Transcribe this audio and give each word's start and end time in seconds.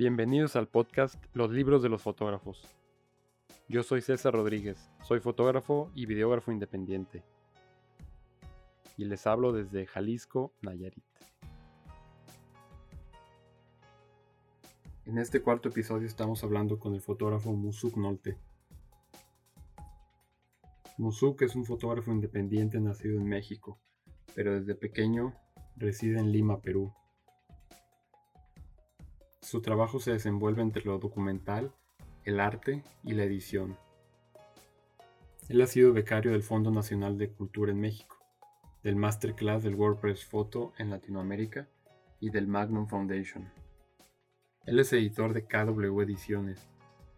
Bienvenidos 0.00 0.56
al 0.56 0.66
podcast 0.66 1.22
Los 1.34 1.50
libros 1.50 1.82
de 1.82 1.90
los 1.90 2.00
fotógrafos. 2.00 2.66
Yo 3.68 3.82
soy 3.82 4.00
César 4.00 4.32
Rodríguez, 4.32 4.90
soy 5.04 5.20
fotógrafo 5.20 5.90
y 5.94 6.06
videógrafo 6.06 6.50
independiente. 6.50 7.22
Y 8.96 9.04
les 9.04 9.26
hablo 9.26 9.52
desde 9.52 9.84
Jalisco, 9.84 10.54
Nayarit. 10.62 11.04
En 15.04 15.18
este 15.18 15.42
cuarto 15.42 15.68
episodio 15.68 16.06
estamos 16.06 16.42
hablando 16.44 16.78
con 16.78 16.94
el 16.94 17.02
fotógrafo 17.02 17.52
Musuk 17.52 17.98
Nolte. 17.98 18.38
Musuk 20.96 21.42
es 21.42 21.54
un 21.54 21.66
fotógrafo 21.66 22.10
independiente 22.10 22.80
nacido 22.80 23.20
en 23.20 23.28
México, 23.28 23.78
pero 24.34 24.58
desde 24.58 24.74
pequeño 24.74 25.34
reside 25.76 26.20
en 26.20 26.32
Lima, 26.32 26.62
Perú. 26.62 26.90
Su 29.50 29.62
trabajo 29.62 29.98
se 29.98 30.12
desenvuelve 30.12 30.62
entre 30.62 30.84
lo 30.84 31.00
documental, 31.00 31.74
el 32.22 32.38
arte 32.38 32.84
y 33.02 33.14
la 33.14 33.24
edición. 33.24 33.76
Él 35.48 35.60
ha 35.60 35.66
sido 35.66 35.92
becario 35.92 36.30
del 36.30 36.44
Fondo 36.44 36.70
Nacional 36.70 37.18
de 37.18 37.32
Cultura 37.32 37.72
en 37.72 37.80
México, 37.80 38.16
del 38.84 38.94
Masterclass 38.94 39.64
del 39.64 39.74
WordPress 39.74 40.24
Photo 40.24 40.72
en 40.78 40.88
Latinoamérica 40.88 41.68
y 42.20 42.30
del 42.30 42.46
Magnum 42.46 42.86
Foundation. 42.86 43.50
Él 44.66 44.78
es 44.78 44.92
editor 44.92 45.32
de 45.32 45.44
KW 45.44 46.00
Ediciones, 46.00 46.68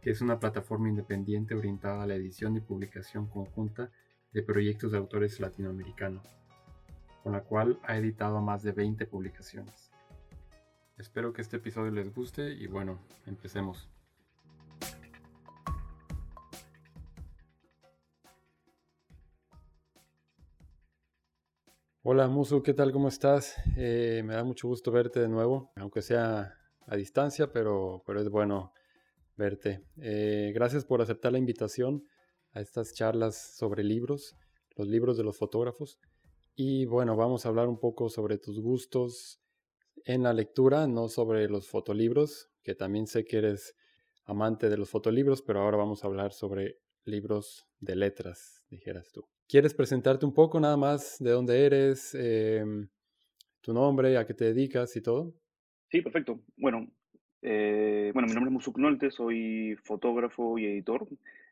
que 0.01 0.09
es 0.09 0.23
una 0.23 0.41
plataforma 0.41 0.89
independiente 0.89 1.55
orientada 1.55 2.03
a 2.03 2.07
la 2.07 2.15
edición 2.15 2.57
y 2.57 2.61
publicación 2.61 3.27
conjunta 3.27 3.91
de 4.33 4.43
proyectos 4.43 4.93
de 4.93 4.97
autores 4.97 5.39
latinoamericanos, 5.39 6.27
con 7.23 7.33
la 7.33 7.43
cual 7.43 7.79
ha 7.83 7.99
editado 7.99 8.41
más 8.41 8.63
de 8.63 8.73
20 8.73 9.05
publicaciones. 9.05 9.92
Espero 11.03 11.33
que 11.33 11.43
este 11.43 11.57
episodio 11.57 11.91
les 11.91 12.15
guste 12.15 12.53
y 12.53 12.69
bueno, 12.69 13.01
empecemos. 13.27 13.91
Hola 22.05 22.29
Musu, 22.29 22.63
¿qué 22.63 22.73
tal? 22.73 22.93
¿Cómo 22.93 23.09
estás? 23.09 23.57
Eh, 23.77 24.23
me 24.25 24.35
da 24.35 24.45
mucho 24.45 24.69
gusto 24.69 24.93
verte 24.93 25.19
de 25.19 25.27
nuevo, 25.27 25.73
aunque 25.75 26.03
sea 26.03 26.55
a 26.87 26.95
distancia, 26.95 27.51
pero, 27.51 28.05
pero 28.07 28.21
es 28.21 28.31
bueno 28.31 28.73
verte. 29.37 29.85
Eh, 29.97 30.53
gracias 30.55 30.85
por 30.85 31.03
aceptar 31.03 31.33
la 31.33 31.39
invitación 31.39 32.07
a 32.53 32.61
estas 32.61 32.95
charlas 32.95 33.57
sobre 33.57 33.83
libros, 33.83 34.37
los 34.77 34.87
libros 34.87 35.17
de 35.17 35.25
los 35.25 35.37
fotógrafos. 35.37 35.99
Y 36.55 36.85
bueno, 36.87 37.17
vamos 37.17 37.45
a 37.45 37.49
hablar 37.49 37.67
un 37.67 37.81
poco 37.81 38.09
sobre 38.09 38.39
tus 38.39 38.61
gustos, 38.61 39.42
en 40.05 40.23
la 40.23 40.33
lectura, 40.33 40.87
no 40.87 41.09
sobre 41.09 41.49
los 41.49 41.69
fotolibros, 41.69 42.51
que 42.63 42.75
también 42.75 43.07
sé 43.07 43.25
que 43.25 43.39
eres 43.39 43.77
amante 44.25 44.69
de 44.69 44.77
los 44.77 44.91
fotolibros, 44.91 45.43
pero 45.43 45.61
ahora 45.61 45.77
vamos 45.77 46.05
a 46.05 46.07
hablar 46.07 46.33
sobre 46.33 46.79
libros 47.05 47.67
de 47.81 47.97
letras, 47.97 48.65
dijeras 48.71 49.11
tú. 49.13 49.27
¿Quieres 49.49 49.75
presentarte 49.75 50.25
un 50.25 50.35
poco 50.35 50.61
nada 50.61 50.77
más 50.77 51.17
de 51.19 51.31
dónde 51.31 51.67
eres, 51.67 52.15
em, 52.15 52.89
tu 53.61 53.73
nombre, 53.73 54.17
a 54.17 54.27
qué 54.27 54.35
te 54.35 54.47
dedicas 54.47 54.97
y 54.97 55.03
todo? 55.03 55.35
Sí, 55.91 56.01
perfecto. 56.01 56.41
Bueno, 56.57 56.89
eh, 57.43 58.11
bueno, 58.15 58.29
mi 58.29 58.35
nombre 58.35 58.51
es 58.51 58.55
Musuk 58.55 58.79
Nolte, 58.79 59.11
soy 59.11 59.77
fotógrafo 59.85 60.59
y 60.59 60.67
editor. 60.67 61.07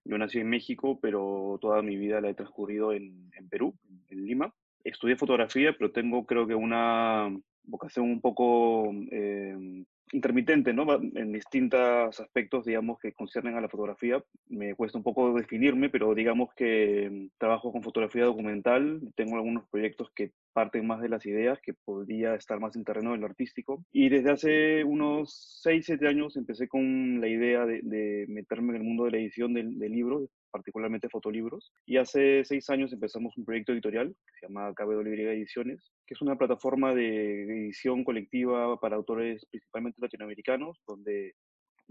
Yo 0.04 0.16
nací 0.16 0.38
en 0.38 0.48
México, 0.48 0.98
pero 1.00 1.58
toda 1.60 1.82
mi 1.82 1.96
vida 1.96 2.20
la 2.20 2.30
he 2.30 2.34
transcurrido 2.34 2.92
en, 2.92 3.30
en 3.36 3.48
Perú, 3.48 3.74
en 4.08 4.24
Lima. 4.24 4.54
Estudié 4.82 5.16
fotografía, 5.16 5.74
pero 5.76 5.92
tengo 5.92 6.24
creo 6.24 6.46
que 6.46 6.54
una 6.54 7.28
vocación 7.70 8.10
un 8.10 8.20
poco 8.20 8.90
eh, 9.10 9.84
intermitente, 10.12 10.72
¿no? 10.72 10.86
En 11.14 11.32
distintos 11.32 12.18
aspectos, 12.20 12.64
digamos, 12.64 12.98
que 12.98 13.12
conciernen 13.12 13.56
a 13.56 13.60
la 13.60 13.68
fotografía. 13.68 14.22
Me 14.48 14.74
cuesta 14.74 14.98
un 14.98 15.04
poco 15.04 15.32
definirme, 15.34 15.88
pero 15.88 16.14
digamos 16.14 16.52
que 16.54 17.08
mm, 17.10 17.38
trabajo 17.38 17.72
con 17.72 17.82
fotografía 17.82 18.24
documental, 18.24 19.00
tengo 19.14 19.36
algunos 19.36 19.68
proyectos 19.68 20.10
que 20.14 20.32
parten 20.52 20.86
más 20.86 21.00
de 21.00 21.08
las 21.08 21.24
ideas, 21.26 21.60
que 21.62 21.74
podría 21.74 22.34
estar 22.34 22.58
más 22.58 22.74
en 22.76 22.84
terreno 22.84 23.12
de 23.12 23.18
lo 23.18 23.26
artístico. 23.26 23.84
Y 23.92 24.08
desde 24.08 24.30
hace 24.30 24.84
unos 24.84 25.60
6, 25.62 25.86
7 25.86 26.08
años 26.08 26.36
empecé 26.36 26.68
con 26.68 27.20
la 27.20 27.28
idea 27.28 27.64
de, 27.66 28.26
meterme 28.28 28.70
en 28.70 28.76
el 28.76 28.84
mundo 28.84 29.04
de 29.04 29.12
la 29.12 29.18
edición 29.18 29.54
de, 29.54 29.64
de 29.64 29.88
libros, 29.88 30.28
particularmente 30.50 31.08
fotolibros. 31.08 31.72
Y 31.86 31.96
hace 31.96 32.44
seis 32.44 32.68
años 32.70 32.92
empezamos 32.92 33.36
un 33.36 33.44
proyecto 33.44 33.72
editorial 33.72 34.08
que 34.08 34.40
se 34.40 34.46
llama 34.46 34.74
KW 34.74 35.00
Ediciones, 35.00 35.92
que 36.06 36.14
es 36.14 36.22
una 36.22 36.36
plataforma 36.36 36.94
de 36.94 37.44
edición 37.44 38.04
colectiva 38.04 38.78
para 38.80 38.96
autores 38.96 39.46
principalmente 39.50 40.00
latinoamericanos, 40.00 40.78
donde 40.86 41.34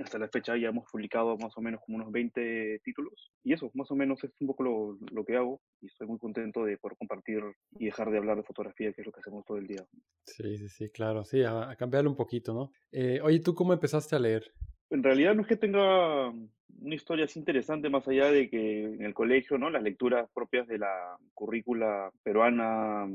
hasta 0.03 0.17
la 0.17 0.29
fecha 0.29 0.55
ya 0.57 0.69
hemos 0.69 0.85
publicado 0.89 1.37
más 1.37 1.57
o 1.57 1.61
menos 1.61 1.81
como 1.85 1.97
unos 1.97 2.11
20 2.11 2.79
títulos. 2.83 3.31
Y 3.43 3.53
eso, 3.53 3.69
más 3.73 3.89
o 3.91 3.95
menos 3.95 4.23
es 4.23 4.31
un 4.39 4.47
poco 4.47 4.63
lo, 4.63 5.25
que 5.25 5.35
hago 5.35 5.61
y 5.81 5.87
estoy 5.87 6.07
muy 6.07 6.17
contento 6.17 6.63
de 6.63 6.77
poder 6.77 6.97
compartir 6.97 7.41
y 7.71 7.85
dejar 7.85 8.09
de 8.09 8.17
hablar 8.17 8.37
de 8.37 8.43
fotografía, 8.43 8.93
que 8.93 9.01
es 9.01 9.07
lo 9.07 9.11
que 9.11 9.19
hacemos 9.19 9.45
todo 9.45 9.57
el 9.57 9.67
día. 9.67 9.85
Sí, 10.25 10.57
sí, 10.57 10.69
sí, 10.69 10.89
claro, 10.89 11.23
sí, 11.23 11.43
a, 11.43 11.71
a 11.71 11.99
un 12.07 12.15
poquito, 12.15 12.53
¿no? 12.53 12.71
Eh, 12.91 13.19
oye, 13.21 13.39
¿tú 13.39 13.53
cómo 13.53 13.73
empezaste 13.73 14.15
a 14.15 14.19
leer? 14.19 14.51
En 14.89 15.03
realidad 15.03 15.35
no 15.35 15.41
es 15.41 15.47
que 15.47 15.55
tenga 15.55 16.29
una 16.29 16.95
historia 16.95 17.25
así 17.25 17.39
interesante 17.39 17.89
más 17.89 18.07
allá 18.07 18.31
de 18.31 18.49
que 18.49 18.83
en 18.83 19.03
el 19.03 19.13
colegio, 19.13 19.57
¿no? 19.57 19.69
Las 19.69 19.83
lecturas 19.83 20.29
propias 20.33 20.67
de 20.67 20.79
la 20.79 21.17
currícula 21.33 22.11
peruana, 22.23 23.07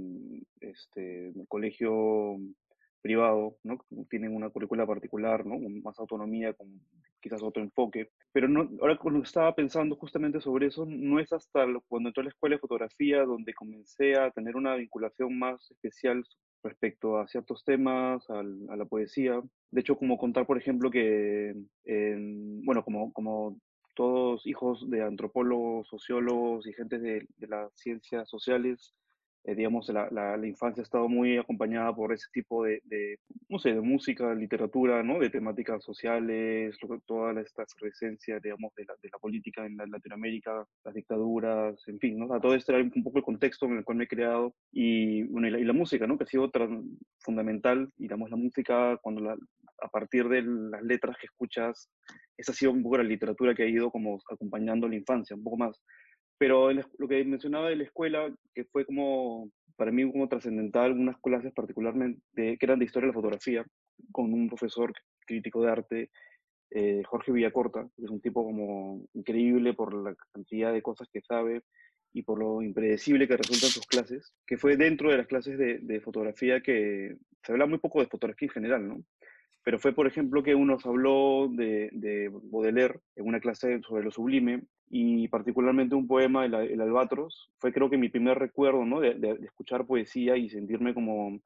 este, 0.61 1.29
en 1.29 1.41
el 1.41 1.49
colegio 1.49 2.39
privado, 3.01 3.59
¿no? 3.63 3.79
Tienen 4.09 4.35
una 4.35 4.51
currícula 4.51 4.87
particular, 4.87 5.45
¿no? 5.45 5.59
Más 5.83 5.99
autonomía, 5.99 6.55
con 6.55 6.81
quizás 7.21 7.43
otro 7.43 7.63
enfoque. 7.63 8.11
Pero 8.33 8.49
no, 8.49 8.69
ahora 8.81 8.97
cuando 8.97 9.23
estaba 9.23 9.55
pensando 9.55 9.97
justamente 9.97 10.41
sobre 10.41 10.69
eso, 10.69 10.87
no 10.87 11.19
es 11.21 11.33
hasta 11.33 11.67
cuando 11.89 12.09
entré 12.11 12.23
a 12.23 12.25
la 12.25 12.31
escuela 12.31 12.57
de 12.57 12.61
fotografía 12.61 13.25
donde 13.25 13.55
comencé 13.55 14.15
a 14.15 14.31
tener 14.31 14.57
una 14.57 14.75
vinculación 14.77 15.39
más 15.39 15.71
especial 15.71 16.25
respecto 16.65 17.19
a 17.19 17.29
ciertos 17.29 17.63
temas, 17.65 18.29
a 18.31 18.43
la 18.43 18.85
poesía. 18.87 19.41
De 19.71 19.81
hecho, 19.81 19.97
como 19.97 20.19
contar, 20.19 20.47
por 20.47 20.59
ejemplo, 20.59 20.91
que, 20.91 21.55
bueno, 22.65 22.83
como, 22.83 23.13
como 23.13 23.59
todos 23.95 24.47
hijos 24.47 24.91
de 24.91 25.03
antropólogos, 25.03 25.87
sociólogos 25.89 26.67
y 26.67 26.73
gente 26.73 26.99
de, 26.99 27.29
de 27.37 27.47
las 27.47 27.73
ciencias 27.75 28.29
sociales, 28.29 28.95
eh, 29.45 29.55
digamos, 29.55 29.89
la, 29.91 30.09
la, 30.11 30.37
la, 30.39 30.47
infancia 30.47 30.81
ha 30.81 30.85
estado 30.85 31.07
muy 31.09 31.37
acompañada 31.37 31.95
por 31.95 32.13
ese 32.13 32.29
tipo 32.33 32.65
de, 32.65 32.81
de, 32.85 33.19
no 33.49 33.59
sé, 33.59 33.75
de 33.75 33.81
música, 33.83 34.35
literatura, 34.35 35.03
¿no? 35.03 35.19
De 35.19 35.29
temáticas 35.29 35.85
sociales, 35.85 36.77
toda 37.07 37.39
esta 37.41 37.65
efervescencia, 37.65 38.41
digamos, 38.41 38.73
de 38.75 38.87
la, 38.87 38.95
de 39.03 39.11
la 39.13 39.19
política 39.19 39.67
en 39.67 39.77
Latinoamérica, 39.77 40.65
las 40.85 40.95
dictaduras, 40.95 41.77
en 41.89 41.99
fin, 41.99 42.19
¿no? 42.19 42.27
O 42.27 42.29
sea, 42.29 42.41
todo 42.41 42.55
esto 42.55 42.73
era 42.73 42.83
un 42.83 43.05
poco 43.05 43.19
el 43.19 43.25
contexto 43.25 43.67
en 43.67 43.79
el 43.79 43.85
cual 43.85 43.99
me 43.99 44.05
he 44.05 44.09
creado 44.09 44.55
y, 44.73 45.25
bueno, 45.25 45.49
y 45.49 45.65
y 45.65 45.65
la 45.65 45.73
música, 45.73 46.07
¿no? 46.07 46.17
Que 46.17 46.25
ha 46.25 46.27
sido 46.27 46.51
fundamental, 47.19 47.91
digamos, 47.97 48.31
la 48.31 48.37
música, 48.37 48.99
cuando 49.03 49.23
la, 49.23 49.37
a 49.83 49.89
partir 49.89 50.29
de 50.29 50.43
las 50.43 50.83
letras 50.83 51.17
que 51.21 51.27
escuchas, 51.27 51.91
esa 52.37 52.53
ha 52.53 52.55
sido 52.55 52.73
un 52.73 52.83
poco 52.83 52.99
la 52.99 53.05
literatura 53.05 53.55
que 53.55 53.63
ha 53.63 53.69
ido 53.69 53.91
como 53.91 54.19
acompañando 54.31 54.89
la 54.89 54.97
infancia, 54.97 55.37
un 55.37 55.45
poco 55.45 55.59
más. 55.59 55.83
Pero 56.39 56.73
lo 56.73 57.09
que 57.09 57.25
mencionaba 57.25 57.69
de 57.69 57.77
la 57.77 57.85
escuela, 57.85 58.33
que 58.55 58.65
fue 58.65 58.85
como, 58.85 59.51
para 59.77 59.93
mí 59.93 60.11
como 60.11 60.29
trascendental, 60.29 60.93
unas 60.93 61.19
clases 61.21 61.53
particularmente 61.53 62.23
que 62.35 62.59
eran 62.61 62.79
de 62.79 62.85
historia 62.85 63.07
de 63.07 63.13
la 63.13 63.21
fotografía, 63.21 63.65
con 64.13 64.33
un 64.33 64.49
profesor 64.49 64.93
crítico 65.27 65.63
de 65.63 65.71
arte, 65.71 66.11
eh, 66.71 67.03
Jorge 67.05 67.33
Villacorta, 67.33 67.89
que 67.97 68.05
es 68.05 68.11
un 68.11 68.21
tipo 68.21 68.45
como 68.45 69.07
increíble 69.15 69.75
por 69.75 69.95
la 69.95 70.15
cantidad 70.33 70.73
de 70.73 70.83
cosas 70.83 71.09
que 71.13 71.21
sabe 71.21 71.63
y 72.13 72.23
por 72.23 72.39
lo 72.39 72.63
impredecible 72.63 73.29
que 73.29 73.37
resultan 73.37 73.71
sus 73.71 73.87
clases, 73.87 74.33
que 74.47 74.59
fue 74.59 74.77
dentro 74.77 75.11
de 75.11 75.19
las 75.19 75.27
clases 75.27 75.57
de, 75.59 75.79
de 75.79 76.01
fotografía 76.01 76.61
que 76.61 77.17
se 77.43 77.53
habla 77.53 77.67
muy 77.67 77.79
poco 77.79 78.01
de 78.01 78.09
fotografía 78.09 78.47
en 78.47 78.53
general, 78.53 78.89
¿no? 78.89 79.05
Pero 79.65 79.79
fue, 79.79 79.95
por 79.95 80.07
ejemplo, 80.07 80.43
que 80.43 80.55
uno 80.55 80.75
nos 80.75 80.85
habló 80.85 81.49
de, 81.51 81.89
de, 81.93 82.31
Baudelaire 82.31 83.01
en 83.17 83.27
una 83.27 83.41
clase 83.41 83.81
sobre 83.81 84.05
lo 84.05 84.11
sublime 84.11 84.63
y 84.91 85.27
particularmente 85.29 85.95
un 85.95 86.07
poema, 86.07 86.45
El, 86.45 86.55
el 86.55 86.81
Albatros, 86.83 87.51
fue 87.59 87.73
creo 87.73 87.89
que 87.89 87.97
mi 87.97 88.11
primer 88.11 88.39
recuerdo 88.39 88.85
¿no? 88.85 89.01
de, 89.01 89.39
escuchar 89.43 89.87
poesía 89.87 90.37
y 90.37 90.51
sentirme 90.51 90.93
como 90.93 91.41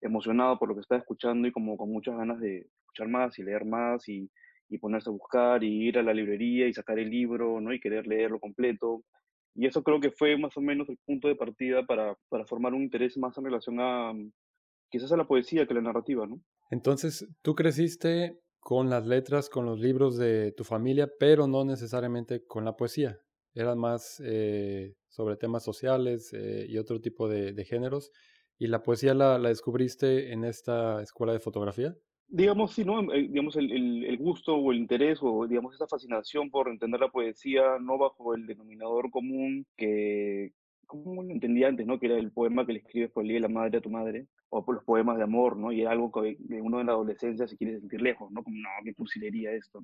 emocionado 0.00 0.56
por 0.56 0.68
lo 0.68 0.74
que 0.76 0.82
estaba 0.82 1.00
escuchando 1.00 1.48
y 1.48 1.52
como 1.52 1.76
con 1.76 1.90
muchas 1.90 2.16
ganas 2.16 2.38
de 2.38 2.58
escuchar 2.58 3.08
más 3.08 3.36
y 3.40 3.42
leer 3.42 3.64
más 3.64 4.08
y, 4.08 4.30
y 4.68 4.78
ponerse 4.78 5.10
a 5.10 5.12
buscar 5.12 5.64
y 5.64 5.88
ir 5.88 5.98
a 5.98 6.04
la 6.04 6.14
librería 6.14 6.68
y 6.68 6.74
sacar 6.74 7.00
el 7.00 7.10
libro 7.10 7.60
¿no? 7.60 7.72
y 7.72 7.80
querer 7.80 8.06
leerlo 8.06 8.38
completo. 8.38 9.02
Y 9.56 9.66
eso 9.66 9.82
creo 9.82 9.98
que 10.00 10.12
fue 10.12 10.38
más 10.38 10.56
o 10.56 10.60
menos 10.60 10.88
el 10.88 10.98
punto 11.04 11.26
de 11.26 11.34
partida 11.34 11.84
para, 11.84 12.16
para 12.28 12.46
formar 12.46 12.72
un 12.72 12.82
interés 12.82 13.18
más 13.18 13.36
en 13.36 13.44
relación 13.44 13.80
a 13.80 14.12
quizás 14.90 15.10
a 15.10 15.16
la 15.16 15.26
poesía 15.26 15.66
que 15.66 15.72
a 15.72 15.76
la 15.76 15.82
narrativa, 15.82 16.24
¿no? 16.24 16.38
Entonces, 16.74 17.28
tú 17.40 17.54
creciste 17.54 18.40
con 18.58 18.90
las 18.90 19.06
letras, 19.06 19.48
con 19.48 19.64
los 19.64 19.78
libros 19.78 20.16
de 20.16 20.50
tu 20.50 20.64
familia, 20.64 21.08
pero 21.20 21.46
no 21.46 21.64
necesariamente 21.64 22.44
con 22.44 22.64
la 22.64 22.74
poesía. 22.74 23.20
Eran 23.54 23.78
más 23.78 24.20
eh, 24.24 24.96
sobre 25.08 25.36
temas 25.36 25.62
sociales 25.62 26.32
eh, 26.32 26.66
y 26.68 26.76
otro 26.78 27.00
tipo 27.00 27.28
de, 27.28 27.64
géneros. 27.64 28.10
¿Y 28.58 28.66
la 28.66 28.82
poesía 28.82 29.14
la, 29.14 29.38
descubriste 29.38 30.32
en 30.32 30.42
esta 30.42 31.00
escuela 31.00 31.32
de 31.32 31.38
fotografía? 31.38 31.94
Digamos, 32.26 32.72
sí, 32.72 32.84
¿no? 32.84 33.12
Eh, 33.12 33.28
digamos, 33.28 33.54
el, 33.54 33.70
el- 33.70 34.04
el 34.06 34.16
gusto 34.18 34.56
o 34.56 34.72
el 34.72 34.78
interés 34.78 35.20
o, 35.22 35.46
digamos, 35.46 35.76
esa 35.76 35.86
fascinación 35.86 36.50
por 36.50 36.68
entender 36.68 37.00
la 37.00 37.12
poesía 37.12 37.78
no 37.80 37.98
bajo 37.98 38.34
el 38.34 38.46
denominador 38.48 39.12
común 39.12 39.64
que, 39.76 40.50
como 40.86 41.22
lo 41.22 41.30
entendía 41.30 41.68
antes, 41.68 41.86
¿no? 41.86 41.98
Que 41.98 42.06
era 42.06 42.16
el 42.16 42.32
poema 42.32 42.66
que 42.66 42.72
le 42.72 42.78
escribes 42.80 43.10
por 43.10 43.22
el 43.22 43.28
día 43.28 43.36
de 43.36 43.42
la 43.42 43.48
madre 43.48 43.78
a 43.78 43.80
tu 43.80 43.90
madre, 43.90 44.26
o 44.48 44.64
por 44.64 44.76
los 44.76 44.84
poemas 44.84 45.16
de 45.16 45.24
amor, 45.24 45.56
¿no? 45.56 45.72
Y 45.72 45.82
era 45.82 45.90
algo 45.92 46.10
que 46.12 46.36
uno 46.60 46.80
en 46.80 46.86
la 46.86 46.92
adolescencia 46.92 47.46
se 47.46 47.56
quiere 47.56 47.80
sentir 47.80 48.02
lejos, 48.02 48.30
¿no? 48.30 48.42
Como, 48.42 48.56
no, 48.56 48.68
qué 48.84 48.94
cursilería 48.94 49.52
esto, 49.52 49.80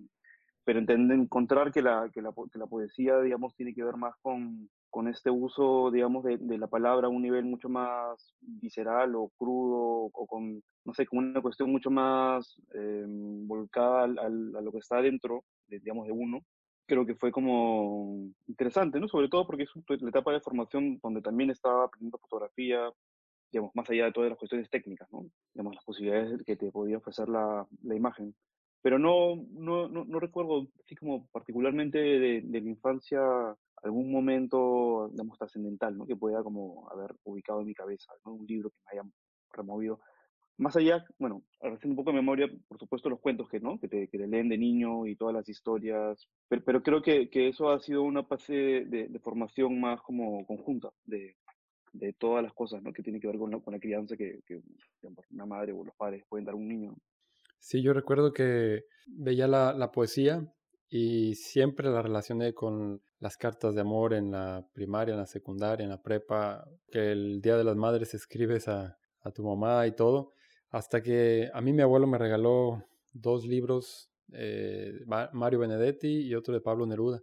pero 0.64 0.79
entender, 0.79 1.19
encontrar 1.19 1.73
que 1.73 1.82
la, 1.82 2.08
que, 2.12 2.23
la, 2.23 2.32
que 2.52 2.58
la 2.58 2.67
poesía, 2.67 3.20
digamos, 3.20 3.55
tiene 3.56 3.75
que 3.75 3.82
ver 3.82 3.97
más 3.97 4.14
con, 4.23 4.69
con 4.91 5.08
este 5.08 5.31
uso, 5.31 5.91
digamos, 5.91 6.25
de, 6.25 6.38
de, 6.38 6.58
la 6.58 6.67
palabra 6.67 7.06
a 7.06 7.11
un 7.11 7.23
nivel 7.23 7.44
mucho 7.44 7.69
más 7.69 8.35
visceral 8.41 9.14
o 9.17 9.31
crudo, 9.37 10.11
o 10.12 10.26
con, 10.26 10.62
no 10.85 10.94
sé, 10.94 11.06
con 11.06 11.20
una 11.20 11.41
cuestión 11.41 11.70
mucho 11.73 11.91
más 11.91 12.56
eh, 12.75 13.05
volcada 13.06 14.05
al, 14.05 14.19
a 14.19 14.61
lo 14.61 14.73
que 14.73 14.79
está 14.79 15.00
dentro, 15.00 15.44
de, 15.67 15.81
digamos, 15.81 16.06
de 16.06 16.12
uno, 16.12 16.41
creo 16.91 17.07
que 17.07 17.15
fue 17.15 17.31
como 17.31 18.33
interesante, 18.49 18.99
¿no? 18.99 19.07
Sobre 19.07 19.29
todo 19.29 19.47
porque 19.47 19.63
es 19.63 20.03
la 20.03 20.09
etapa 20.09 20.33
de 20.33 20.41
formación 20.41 20.99
donde 21.01 21.23
también 21.23 21.51
estaba 21.51 21.85
aprendiendo 21.85 22.19
fotografía, 22.19 22.91
digamos, 23.53 23.71
más 23.77 23.89
allá 23.89 24.07
de 24.07 24.13
todas 24.13 24.31
las 24.31 24.39
cuestiones 24.39 24.69
técnicas, 24.69 25.09
¿no? 25.13 25.27
Digamos, 25.55 25.77
las 25.77 25.85
posibilidades 25.85 26.43
que 26.45 26.57
te 26.57 26.73
podía 26.73 26.99
ofrecer 26.99 27.29
la, 27.29 27.65
la 27.83 27.95
imagen 27.95 28.35
pero 28.83 28.99
no, 28.99 29.37
no, 29.53 29.89
no, 29.89 30.05
no, 30.07 30.21
recuerdo, 30.21 30.67
así 30.83 30.97
como 30.97 31.27
particularmente 31.27 31.99
de, 31.99 32.41
de, 32.43 32.61
mi 32.63 32.71
infancia, 32.71 33.21
algún 33.83 34.11
momento, 34.11 35.09
digamos, 35.11 35.39
trascendental, 35.39 35.99
¿no? 35.99 36.07
Que 36.07 36.17
pueda 36.17 36.43
como 36.43 36.89
haber 36.91 37.15
ubicado 37.25 37.61
en 37.61 37.67
mi 37.67 37.75
cabeza, 37.75 38.13
¿no? 38.25 38.33
Un 38.33 38.47
libro 38.47 38.71
que 38.71 38.79
me 38.87 38.93
haya 38.93 39.11
removido. 39.53 40.01
Más 40.58 40.76
allá, 40.76 41.05
bueno, 41.19 41.43
haciendo 41.61 41.91
un 41.93 41.97
poco 41.97 42.11
de 42.11 42.17
memoria, 42.17 42.47
por 42.69 42.79
supuesto, 42.79 43.08
los 43.08 43.20
cuentos 43.20 43.49
que, 43.49 43.61
¿no? 43.61 43.79
que, 43.81 43.88
te, 43.88 44.08
que 44.08 44.19
te 44.19 44.26
leen 44.26 44.49
de 44.49 44.58
niño 44.58 45.06
y 45.06 45.17
todas 45.17 45.35
las 45.35 45.49
historias, 45.49 46.29
pero, 46.49 46.62
pero 46.64 46.82
creo 46.82 47.00
que, 47.02 47.31
que, 47.31 47.49
eso 47.49 47.70
ha 47.70 47.81
sido 47.81 48.02
una 48.02 48.25
fase 48.25 48.52
de, 48.52 49.08
de 49.08 49.19
formación 49.20 49.81
más 49.81 50.02
como 50.02 50.44
conjunta, 50.47 50.91
de, 51.06 51.37
de 51.93 52.12
todas 52.12 52.43
las 52.43 52.52
cosas 52.52 52.82
¿no? 52.82 52.93
que 52.93 53.02
tienen 53.02 53.20
que 53.20 53.26
ver 53.26 53.38
con 53.38 53.50
la, 53.50 53.61
con 53.61 53.75
la 53.75 53.81
crianza 53.81 54.17
que, 54.17 54.41
que 54.47 54.61
una 55.31 55.47
madre 55.47 55.73
o 55.73 55.85
los 55.85 55.94
padres 55.97 56.25
pueden 56.29 56.44
dar 56.44 56.55
a 56.55 56.58
un 56.58 56.69
niño. 56.69 56.94
Sí, 57.58 57.82
yo 57.82 57.93
recuerdo 57.93 58.32
que 58.32 58.85
veía 59.06 59.46
la, 59.46 59.73
la, 59.75 59.93
poesía 59.93 60.50
y 60.88 61.35
siempre 61.35 61.91
la 61.91 62.03
relacioné 62.03 62.55
con 62.55 63.03
las 63.19 63.37
cartas 63.37 63.75
de 63.75 63.82
amor 63.82 64.14
en 64.14 64.31
la 64.31 64.67
primaria, 64.73 65.12
en 65.12 65.20
la 65.20 65.26
secundaria, 65.26 65.85
en 65.85 65.91
la 65.91 66.03
prepa, 66.03 66.64
que 66.91 67.12
el 67.12 67.41
Día 67.43 67.56
de 67.56 67.64
las 67.64 67.76
Madres 67.76 68.14
escribes 68.14 68.67
a, 68.69 68.99
a 69.20 69.31
tu 69.31 69.44
mamá 69.44 69.87
y 69.87 69.93
todo, 69.93 70.32
hasta 70.70 71.02
que 71.02 71.50
a 71.52 71.61
mí 71.61 71.72
mi 71.72 71.82
abuelo 71.82 72.06
me 72.06 72.19
regaló 72.19 72.84
dos 73.12 73.44
libros, 73.44 74.11
eh, 74.32 75.00
Mario 75.32 75.58
Benedetti 75.58 76.20
y 76.20 76.34
otro 76.34 76.55
de 76.55 76.61
Pablo 76.61 76.87
Neruda. 76.87 77.22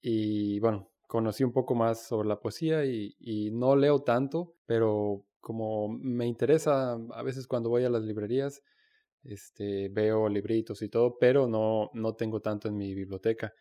Y 0.00 0.60
bueno, 0.60 0.90
conocí 1.06 1.44
un 1.44 1.52
poco 1.52 1.74
más 1.74 2.06
sobre 2.06 2.28
la 2.28 2.40
poesía 2.40 2.84
y, 2.84 3.50
no 3.52 3.76
leo 3.76 4.02
tanto, 4.02 4.54
pero 4.66 5.24
como 5.40 5.88
me 5.88 6.26
interesa 6.26 6.98
a 7.12 7.22
veces 7.22 7.46
cuando 7.46 7.70
voy 7.70 7.84
a 7.84 7.90
las 7.90 8.02
librerías, 8.02 8.62
este, 9.24 9.88
veo 9.88 10.28
libritos 10.28 10.82
y 10.82 10.88
todo, 10.88 11.18
pero 11.18 11.48
no, 11.48 11.90
no 11.94 12.14
tengo 12.14 12.40
tanto 12.40 12.68
en 12.68 12.76
mi 12.76 12.94
biblioteca. 12.94 13.52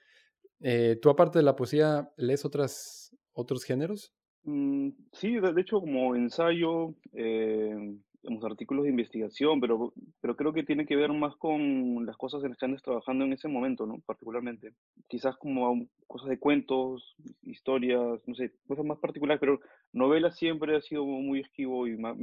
Eh, 0.59 0.97
¿Tú 1.01 1.09
aparte 1.09 1.39
de 1.39 1.43
la 1.43 1.55
poesía, 1.55 2.11
lees 2.17 2.45
otras, 2.45 3.15
otros 3.33 3.63
géneros? 3.63 4.13
Mm, 4.43 4.89
sí, 5.11 5.39
de, 5.39 5.53
de, 5.53 5.61
hecho 5.61 5.79
como 5.79 6.15
ensayo, 6.15 6.93
eh, 7.13 7.97
artículos 8.43 8.83
de 8.83 8.89
investigación, 8.89 9.59
pero, 9.59 9.93
pero 10.21 10.35
creo 10.35 10.53
que 10.53 10.63
tiene 10.63 10.85
que 10.85 10.95
ver 10.95 11.11
más 11.11 11.35
con 11.35 12.05
las 12.05 12.17
cosas 12.17 12.43
en 12.43 12.49
las 12.49 12.57
que 12.57 12.65
andes 12.65 12.81
trabajando 12.81 13.25
en 13.25 13.33
ese 13.33 13.47
momento, 13.47 13.85
¿no? 13.85 13.99
Particularmente. 14.05 14.73
Quizás 15.07 15.35
como 15.37 15.87
cosas 16.07 16.29
de 16.29 16.39
cuentos, 16.39 17.15
historias, 17.41 18.21
no 18.25 18.35
sé, 18.35 18.53
cosas 18.67 18.85
más 18.85 18.99
particulares, 18.99 19.39
pero 19.39 19.59
novelas 19.93 20.37
siempre 20.37 20.75
ha 20.75 20.81
sido 20.81 21.05
muy 21.05 21.41
esquivo 21.41 21.87
y 21.87 21.97
me, 21.97 22.09
ha, 22.09 22.13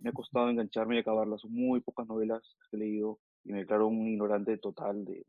me 0.00 0.10
ha 0.10 0.12
costado 0.12 0.48
engancharme 0.48 0.96
y 0.96 1.00
acabarlas. 1.00 1.44
Muy 1.44 1.80
pocas 1.80 2.06
novelas 2.06 2.42
que 2.70 2.76
he 2.76 2.80
leído 2.80 3.18
y 3.44 3.52
me 3.52 3.60
declaro 3.60 3.88
un 3.88 4.06
ignorante 4.06 4.56
total 4.58 5.04
de, 5.04 5.24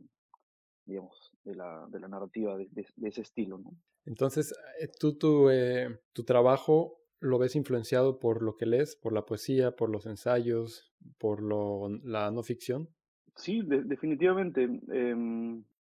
digamos, 0.85 1.31
de 1.43 1.55
la, 1.55 1.85
de 1.89 1.99
la 1.99 2.07
narrativa 2.07 2.57
de, 2.57 2.67
de, 2.71 2.85
de, 2.95 3.09
ese 3.09 3.21
estilo, 3.21 3.57
¿no? 3.57 3.71
Entonces, 4.05 4.53
tú, 4.99 5.17
tu, 5.17 5.49
eh, 5.49 5.99
tu 6.11 6.23
trabajo 6.25 7.02
lo 7.23 7.39
ves 7.39 7.55
influenciado 7.55 8.19
por 8.19 8.43
lo 8.43 8.57
que 8.57 8.65
lees, 8.65 8.95
por 8.95 9.13
la 9.13 9.25
poesía, 9.25 9.71
por 9.71 9.89
los 9.89 10.05
ensayos, 10.05 10.93
por 11.17 11.41
la 11.41 12.31
no 12.31 12.43
ficción? 12.43 12.89
Sí, 13.35 13.61
de, 13.61 13.83
definitivamente. 13.83 14.69
Eh, 14.91 15.15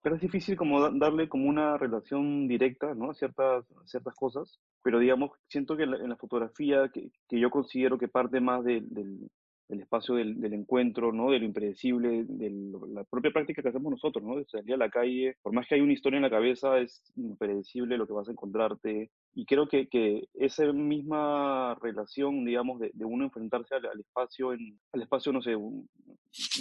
pero 0.02 0.16
es 0.16 0.22
difícil 0.22 0.56
como 0.56 0.82
da, 0.82 0.92
darle 0.94 1.28
como 1.28 1.50
una 1.50 1.78
relación 1.78 2.48
directa, 2.48 2.94
¿no? 2.94 3.12
A 3.12 3.14
ciertas, 3.14 3.66
ciertas 3.86 4.16
cosas. 4.16 4.60
Pero 4.84 5.00
digamos, 5.00 5.32
siento 5.48 5.76
que 5.76 5.84
en 5.84 6.10
la, 6.10 6.16
fotografía, 6.16 6.90
que, 6.90 7.12
yo 7.30 7.50
considero 7.50 7.98
que 7.98 8.08
parte 8.08 8.40
más 8.40 8.64
de, 8.64 8.82
del, 8.82 9.30
del 9.72 9.82
espacio 9.82 10.16
del, 10.16 10.40
del, 10.42 10.54
encuentro, 10.54 11.14
¿no? 11.14 11.32
De 11.32 11.40
lo 11.40 11.46
impredecible, 11.46 12.26
de 12.28 12.52
la 12.90 13.06
propia 13.06 13.32
práctica 13.32 13.62
que 13.62 13.70
hacemos 13.70 13.92
nosotros, 13.92 14.24
¿no? 14.24 14.36
De 14.36 14.46
salir 14.46 14.74
a 14.74 14.78
la 14.78 14.90
calle, 14.90 15.38
por 15.42 15.54
más 15.54 15.66
que 15.66 15.76
hay 15.76 15.82
una 15.82 15.94
historia 15.94 16.18
en 16.18 16.24
la 16.24 16.30
cabeza, 16.30 16.78
es 16.78 17.02
impredecible 17.16 17.98
lo 17.98 18.06
que 18.06 18.14
vas 18.14 18.28
a 18.28 18.32
encontrarte. 18.32 19.12
Y 19.34 19.46
creo 19.46 19.68
que, 19.70 19.88
que 19.88 20.28
esa 20.34 20.72
misma 20.74 21.76
relación, 21.82 22.44
digamos, 22.44 22.82
de, 22.82 22.92
de 22.94 23.06
uno 23.06 23.24
enfrentarse 23.24 23.76
al, 23.76 23.86
al, 23.86 24.00
espacio, 24.02 24.52
en, 24.52 24.78
al 24.92 25.04
espacio, 25.04 25.32
no 25.32 25.42
sé, 25.42 25.56
un, 25.56 25.90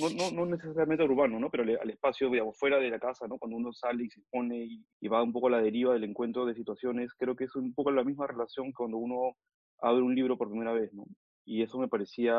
no, 0.00 0.10
no, 0.10 0.30
no, 0.30 0.46
necesariamente 0.46 1.02
urbano, 1.02 1.40
¿no? 1.40 1.50
Pero 1.50 1.64
al, 1.64 1.90
espacio, 1.90 2.30
digamos, 2.30 2.56
fuera 2.56 2.78
de 2.78 2.90
la 2.90 3.00
casa, 3.00 3.26
¿no? 3.26 3.38
Cuando 3.38 3.56
uno 3.56 3.72
sale 3.72 4.04
y 4.04 4.10
se 4.10 4.22
pone 4.30 4.64
y, 4.64 4.84
y 5.00 5.08
va 5.08 5.20
un 5.20 5.32
poco 5.32 5.48
a 5.48 5.50
la 5.50 5.62
deriva 5.62 5.94
del 5.94 6.04
encuentro 6.04 6.46
de 6.46 6.54
situaciones, 6.54 7.12
creo 7.18 7.34
que 7.34 7.44
es 7.44 7.56
un 7.56 7.74
poco 7.74 7.90
la 7.90 8.04
misma 8.04 8.28
relación 8.28 8.70
cuando 8.70 8.98
uno 8.98 9.34
abre 9.82 10.02
un 10.02 10.14
libro 10.14 10.38
por 10.38 10.48
primera 10.48 10.72
vez, 10.72 10.92
¿no? 10.94 11.04
Y 11.50 11.62
eso 11.62 11.78
me 11.78 11.88
parecía 11.88 12.36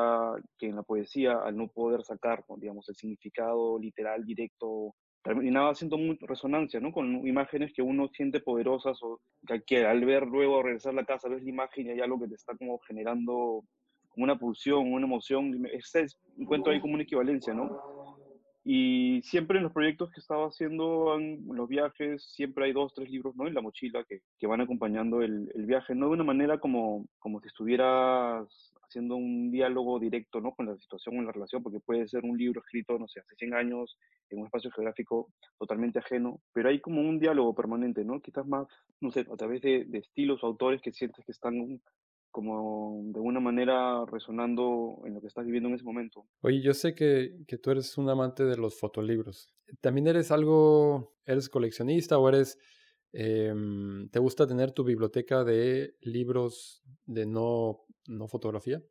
que 0.57 0.67
en 0.67 0.77
la 0.77 0.83
poesía, 0.83 1.33
al 1.43 1.57
no 1.57 1.67
poder 1.67 2.01
sacar, 2.01 2.45
digamos, 2.55 2.87
el 2.87 2.95
significado 2.95 3.77
literal, 3.77 4.25
directo, 4.25 4.95
terminaba 5.21 5.71
haciendo 5.71 5.97
mucha 5.97 6.25
resonancia, 6.25 6.79
¿no? 6.79 6.93
Con 6.93 7.27
imágenes 7.27 7.73
que 7.73 7.81
uno 7.81 8.07
siente 8.07 8.39
poderosas 8.39 8.97
o 9.03 9.19
que, 9.67 9.85
al 9.85 10.05
ver 10.05 10.25
luego 10.27 10.63
regresar 10.63 10.93
a 10.93 10.95
la 10.95 11.05
casa 11.05 11.27
ves 11.27 11.43
la 11.43 11.49
imagen 11.49 11.87
y 11.87 11.89
hay 11.89 11.99
algo 11.99 12.21
que 12.21 12.29
te 12.29 12.35
está 12.35 12.55
como 12.55 12.79
generando 12.79 13.65
como 14.07 14.23
una 14.23 14.39
pulsión, 14.39 14.93
una 14.93 15.05
emoción. 15.05 15.67
Este 15.73 16.03
es, 16.03 16.17
encuentro 16.37 16.71
ahí 16.71 16.79
como 16.79 16.93
una 16.93 17.03
equivalencia, 17.03 17.53
¿no? 17.53 18.17
Y 18.63 19.21
siempre 19.23 19.57
en 19.57 19.63
los 19.63 19.73
proyectos 19.73 20.11
que 20.11 20.19
estaba 20.19 20.47
haciendo, 20.47 21.15
en 21.17 21.43
los 21.47 21.67
viajes, 21.67 22.23
siempre 22.23 22.65
hay 22.65 22.73
dos, 22.73 22.93
tres 22.93 23.09
libros 23.09 23.35
¿no? 23.35 23.47
en 23.47 23.55
la 23.55 23.61
mochila 23.61 24.03
que, 24.03 24.21
que 24.37 24.47
van 24.47 24.61
acompañando 24.61 25.21
el, 25.21 25.51
el, 25.55 25.65
viaje, 25.65 25.95
no 25.95 26.07
de 26.07 26.13
una 26.13 26.23
manera 26.23 26.59
como, 26.59 27.07
como 27.17 27.41
si 27.41 27.47
estuvieras 27.47 28.47
haciendo 28.83 29.15
un 29.15 29.51
diálogo 29.51 29.99
directo 29.99 30.41
¿no? 30.41 30.51
con 30.53 30.67
la 30.67 30.77
situación 30.77 31.17
o 31.17 31.21
la 31.23 31.31
relación, 31.31 31.63
porque 31.63 31.79
puede 31.79 32.07
ser 32.07 32.23
un 32.23 32.37
libro 32.37 32.61
escrito, 32.61 32.99
no 32.99 33.07
sé, 33.07 33.21
hace 33.21 33.35
100 33.35 33.55
años, 33.55 33.97
en 34.29 34.39
un 34.39 34.45
espacio 34.45 34.69
geográfico 34.71 35.29
totalmente 35.57 35.99
ajeno, 35.99 36.39
pero 36.53 36.69
hay 36.69 36.79
como 36.79 37.01
un 37.01 37.19
diálogo 37.19 37.55
permanente, 37.55 38.05
¿no? 38.05 38.19
Quizás 38.19 38.45
más, 38.45 38.67
no 38.99 39.11
sé, 39.11 39.21
a 39.21 39.37
través 39.37 39.61
de, 39.61 39.85
de 39.85 39.99
estilos 39.99 40.43
o 40.43 40.47
autores 40.47 40.81
que 40.81 40.91
sientes 40.91 41.25
que 41.25 41.31
están 41.31 41.81
como 42.31 43.01
de 43.05 43.19
alguna 43.19 43.39
manera 43.39 44.05
resonando 44.05 45.01
en 45.05 45.13
lo 45.13 45.21
que 45.21 45.27
estás 45.27 45.45
viviendo 45.45 45.69
en 45.69 45.75
ese 45.75 45.83
momento. 45.83 46.25
Oye, 46.41 46.61
yo 46.61 46.73
sé 46.73 46.95
que, 46.95 47.37
que, 47.47 47.57
tú 47.57 47.71
eres 47.71 47.97
un 47.97 48.09
amante 48.09 48.43
de 48.45 48.57
los 48.57 48.79
fotolibros. 48.79 49.53
¿También 49.81 50.07
eres 50.07 50.31
algo, 50.31 51.13
eres 51.25 51.49
coleccionista 51.49 52.17
o 52.17 52.27
eres, 52.29 52.57
eh, 53.13 53.53
te 54.11 54.19
gusta 54.19 54.47
tener 54.47 54.71
tu 54.71 54.83
biblioteca 54.83 55.43
de 55.43 55.95
libros 56.01 56.83
de 57.05 57.25
no, 57.25 57.81
no 58.07 58.27
fotografía? 58.27 58.81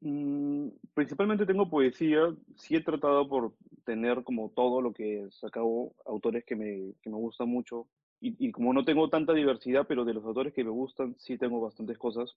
Mm, 0.00 0.68
principalmente 0.94 1.44
tengo 1.44 1.68
poesía, 1.68 2.32
sí 2.56 2.76
he 2.76 2.82
tratado 2.82 3.28
por 3.28 3.54
tener 3.84 4.22
como 4.22 4.50
todo 4.50 4.80
lo 4.80 4.92
que 4.92 5.26
sacado 5.30 5.92
autores 6.06 6.44
que 6.44 6.54
me, 6.54 6.94
que 7.02 7.10
me 7.10 7.16
gustan 7.16 7.48
mucho, 7.48 7.88
y, 8.20 8.46
y, 8.46 8.52
como 8.52 8.72
no 8.72 8.84
tengo 8.84 9.08
tanta 9.08 9.32
diversidad, 9.32 9.86
pero 9.88 10.04
de 10.04 10.14
los 10.14 10.24
autores 10.24 10.52
que 10.52 10.64
me 10.64 10.70
gustan, 10.70 11.14
sí 11.18 11.38
tengo 11.38 11.60
bastantes 11.60 11.98
cosas. 11.98 12.34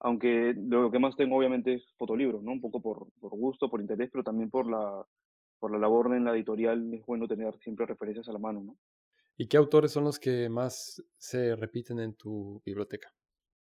Aunque 0.00 0.54
lo 0.56 0.90
que 0.90 0.98
más 0.98 1.14
tengo, 1.16 1.36
obviamente, 1.36 1.74
es 1.74 1.82
fotolibros, 1.96 2.42
¿no? 2.42 2.52
Un 2.52 2.60
poco 2.60 2.80
por, 2.80 3.06
por 3.20 3.30
gusto, 3.30 3.70
por 3.70 3.80
interés, 3.80 4.10
pero 4.10 4.24
también 4.24 4.50
por 4.50 4.68
la, 4.68 5.06
por 5.60 5.70
la 5.70 5.78
labor 5.78 6.14
en 6.14 6.24
la 6.24 6.32
editorial. 6.32 6.92
Es 6.92 7.06
bueno 7.06 7.28
tener 7.28 7.56
siempre 7.58 7.86
referencias 7.86 8.28
a 8.28 8.32
la 8.32 8.40
mano, 8.40 8.62
¿no? 8.64 8.76
¿Y 9.36 9.46
qué 9.46 9.56
autores 9.56 9.92
son 9.92 10.04
los 10.04 10.18
que 10.18 10.48
más 10.48 11.02
se 11.16 11.54
repiten 11.56 12.00
en 12.00 12.14
tu 12.14 12.60
biblioteca? 12.64 13.12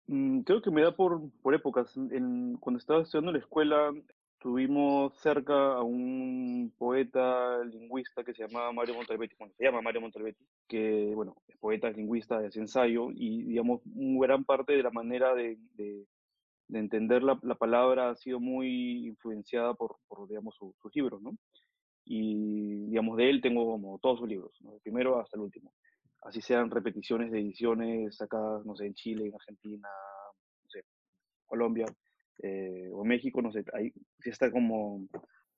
Mm, 0.08 0.42
creo 0.42 0.62
que 0.62 0.72
me 0.72 0.82
da 0.82 0.96
por, 0.96 1.32
por 1.42 1.54
épocas. 1.54 1.96
En, 1.98 2.58
cuando 2.58 2.80
estaba 2.80 3.02
estudiando 3.02 3.32
en 3.32 3.38
la 3.38 3.44
escuela, 3.44 3.92
tuvimos 4.40 5.14
cerca 5.20 5.74
a 5.74 5.84
un 5.84 6.74
poeta 6.78 7.64
lingüista 7.66 8.24
que 8.24 8.34
se 8.34 8.48
llamaba 8.48 8.72
Mario 8.72 8.96
Montalbetti, 8.96 9.36
bueno, 9.38 9.54
se 9.58 9.66
llama 9.66 9.82
Mario 9.82 10.02
Montalbetti, 10.02 10.46
que, 10.68 11.12
bueno, 11.14 11.36
es 11.48 11.58
poeta, 11.58 11.90
es 11.90 11.98
lingüista, 11.98 12.38
hace 12.40 12.60
ensayo, 12.60 13.10
y, 13.12 13.44
digamos, 13.44 13.82
gran 13.86 14.46
parte 14.46 14.74
de 14.74 14.84
la 14.84 14.92
manera 14.92 15.36
de, 15.36 15.58
de, 15.76 16.06
de 16.68 16.80
entender 16.80 17.22
la, 17.22 17.38
la, 17.44 17.56
palabra 17.56 18.12
ha 18.12 18.16
sido 18.16 18.40
muy 18.40 19.08
influenciada 19.08 19.74
por, 19.74 19.98
por 20.08 20.28
digamos, 20.28 20.56
su, 20.56 20.74
sus 20.82 20.96
libros, 20.96 21.22
¿no? 21.22 21.36
y, 22.06 22.88
digamos, 22.88 23.18
de 23.18 23.30
él 23.30 23.42
tengo 23.42 23.66
como 23.66 24.00
todos 24.00 24.20
sus 24.20 24.28
libros, 24.28 24.52
¿no? 24.62 24.80
primero 24.80 25.20
hasta 25.20 25.38
el 25.38 25.44
último. 25.44 25.74
Así 26.22 26.42
sean 26.42 26.72
repeticiones 26.72 27.32
de 27.32 27.40
ediciones 27.40 28.18
sacadas, 28.18 28.66
no 28.66 28.76
sé, 28.76 28.88
en 28.88 28.94
Chile, 28.94 29.28
en 29.28 29.36
Argentina, 29.36 29.88
no 30.64 30.70
sé, 30.70 30.84
Colombia 31.46 31.86
eh, 32.44 32.90
o 32.94 33.04
México, 33.04 33.42
no 33.42 33.52
sé, 33.52 33.64
sí 34.20 34.30
está 34.30 34.52
como, 34.52 35.08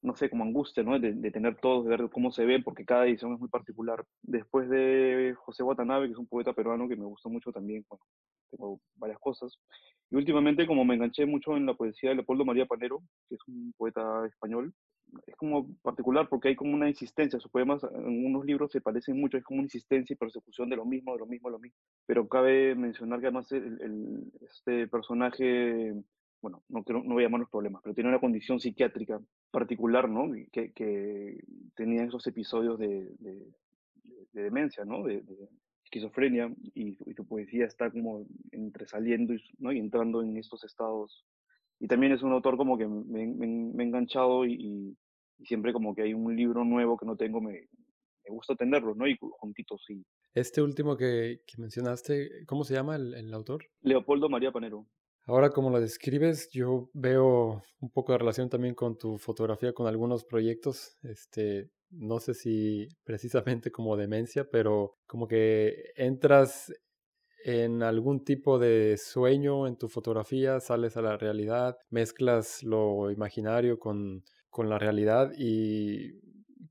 no 0.02 0.16
sé, 0.16 0.30
como 0.30 0.44
angustia, 0.44 0.84
¿no? 0.84 1.00
De, 1.00 1.14
de, 1.14 1.32
tener 1.32 1.58
todos, 1.58 1.86
de 1.86 1.98
ver 1.98 2.10
cómo 2.10 2.32
se 2.32 2.46
ven, 2.46 2.64
porque 2.64 2.86
cada 2.86 3.06
edición 3.06 3.34
es 3.34 3.40
muy 3.40 3.50
particular. 3.50 4.04
Después 4.22 4.70
de 4.70 5.36
José 5.38 5.64
Watanabe, 5.64 6.08
que 6.08 6.14
es 6.14 6.18
un 6.18 6.28
poeta 6.28 6.54
peruano 6.54 6.88
que 6.88 6.96
me 6.96 7.06
gustó 7.06 7.30
mucho 7.30 7.52
también, 7.52 7.86
bueno, 7.90 8.04
tengo 8.50 8.80
varias 8.96 9.20
cosas. 9.20 9.58
Y 10.10 10.16
últimamente, 10.16 10.68
como 10.68 10.84
me 10.84 10.96
enganché 10.96 11.26
mucho 11.26 11.56
en 11.56 11.66
la 11.66 11.74
poesía 11.74 12.10
de 12.10 12.18
Leopoldo 12.18 12.46
María 12.46 12.66
Panero, 12.66 13.02
que 13.30 13.36
es 13.36 13.42
un 13.48 13.74
poeta 13.78 14.26
español, 14.28 14.74
es 15.26 15.36
como 15.36 15.68
particular 15.82 16.28
porque 16.30 16.50
hay 16.50 16.56
como 16.56 16.74
una 16.74 16.90
insistencia. 16.90 17.40
Sus 17.40 17.52
poemas 17.52 17.84
en 17.84 18.26
unos 18.26 18.46
libros 18.46 18.72
se 18.72 18.82
parecen 18.82 19.20
mucho, 19.20 19.38
es 19.38 19.44
como 19.44 19.60
una 19.60 19.66
insistencia 19.66 20.14
y 20.14 20.18
persecución 20.18 20.70
de 20.70 20.76
lo 20.76 20.86
mismo, 20.86 21.14
de 21.14 21.20
lo 21.20 21.26
mismo, 21.26 21.50
de 21.50 21.54
lo 21.54 21.60
mismo. 21.60 21.78
Pero 22.06 22.28
cabe 22.28 22.76
mencionar 22.76 23.20
que 23.20 23.28
además 23.28 23.52
el, 23.52 23.82
el, 23.82 24.32
este 24.42 24.88
personaje, 24.88 25.94
bueno, 26.42 26.64
no, 26.70 26.84
quiero, 26.84 27.04
no 27.04 27.14
voy 27.14 27.24
a 27.24 27.28
llamar 27.28 27.42
los 27.42 27.50
problemas, 27.50 27.82
pero 27.84 27.94
tiene 27.94 28.10
una 28.10 28.20
condición 28.20 28.60
psiquiátrica 28.60 29.20
particular, 29.52 30.10
¿no? 30.10 30.32
Que, 30.52 30.72
que 30.72 31.40
tenía 31.76 32.04
esos 32.04 32.26
episodios 32.28 32.80
de, 32.80 33.12
de, 33.20 33.48
de 34.34 34.44
demencia, 34.44 34.84
¿no? 34.86 35.04
De, 35.04 35.22
de, 35.22 35.50
esquizofrenia 35.86 36.50
y, 36.74 36.98
y 37.06 37.14
tu 37.14 37.26
poesía 37.26 37.66
está 37.66 37.92
como 37.92 38.26
entre 38.52 38.88
saliendo 38.88 39.34
y, 39.34 39.44
¿no? 39.60 39.74
y 39.74 39.80
entrando 39.80 40.24
en 40.24 40.38
estos 40.38 40.64
estados 40.64 41.26
y 41.82 41.88
también 41.88 42.14
es 42.14 42.22
un 42.22 42.32
autor 42.32 42.58
como 42.58 42.78
que 42.78 42.88
me, 42.88 43.26
me, 43.28 43.48
me 43.48 43.84
he 43.84 43.88
enganchado 43.88 44.46
y, 44.46 44.54
y, 44.54 44.98
siempre 45.46 45.74
como 45.74 45.96
que 45.96 46.04
hay 46.04 46.14
un 46.14 46.36
libro 46.36 46.64
nuevo 46.64 46.96
que 46.96 47.08
no 47.08 47.18
tengo, 47.18 47.42
me, 47.42 47.54
me 48.24 48.30
gusta 48.30 48.56
tenerlo, 48.56 48.94
¿no? 48.94 49.08
Y 49.08 49.18
juntitos, 49.20 49.84
sí. 49.88 50.06
Este 50.36 50.62
último 50.62 50.96
que, 50.96 51.42
que 51.48 51.60
mencionaste, 51.60 52.46
¿cómo 52.46 52.64
se 52.64 52.76
llama 52.76 52.96
el, 52.96 53.16
el, 53.16 53.34
autor? 53.34 53.66
Leopoldo 53.82 54.30
María 54.30 54.52
Panero. 54.52 54.86
Ahora, 55.26 55.52
como 55.52 55.70
lo 55.70 55.80
describes, 55.80 56.50
yo 56.52 56.90
veo 56.94 57.62
un 57.80 57.90
poco 57.92 58.12
de 58.12 58.18
relación 58.18 58.50
también 58.50 58.76
con 58.76 58.98
tu 58.98 59.18
fotografía, 59.18 59.74
con 59.74 59.88
algunos 59.88 60.26
proyectos. 60.26 60.98
Este, 61.04 61.70
no 61.90 62.20
sé 62.20 62.34
si 62.34 62.88
precisamente 63.04 63.72
como 63.72 63.98
demencia, 63.98 64.46
pero 64.50 64.96
como 65.06 65.28
que 65.28 65.92
entras 65.96 66.72
en 67.44 67.84
algún 67.84 68.24
tipo 68.24 68.60
de 68.60 68.98
sueño 68.98 69.68
en 69.68 69.78
tu 69.78 69.88
fotografía, 69.90 70.60
sales 70.60 70.98
a 70.98 71.02
la 71.02 71.18
realidad, 71.18 71.76
mezclas 71.90 72.64
lo 72.64 73.10
imaginario 73.10 73.80
con, 73.80 74.24
con 74.50 74.70
la 74.70 74.78
realidad 74.78 75.32
y 75.38 76.20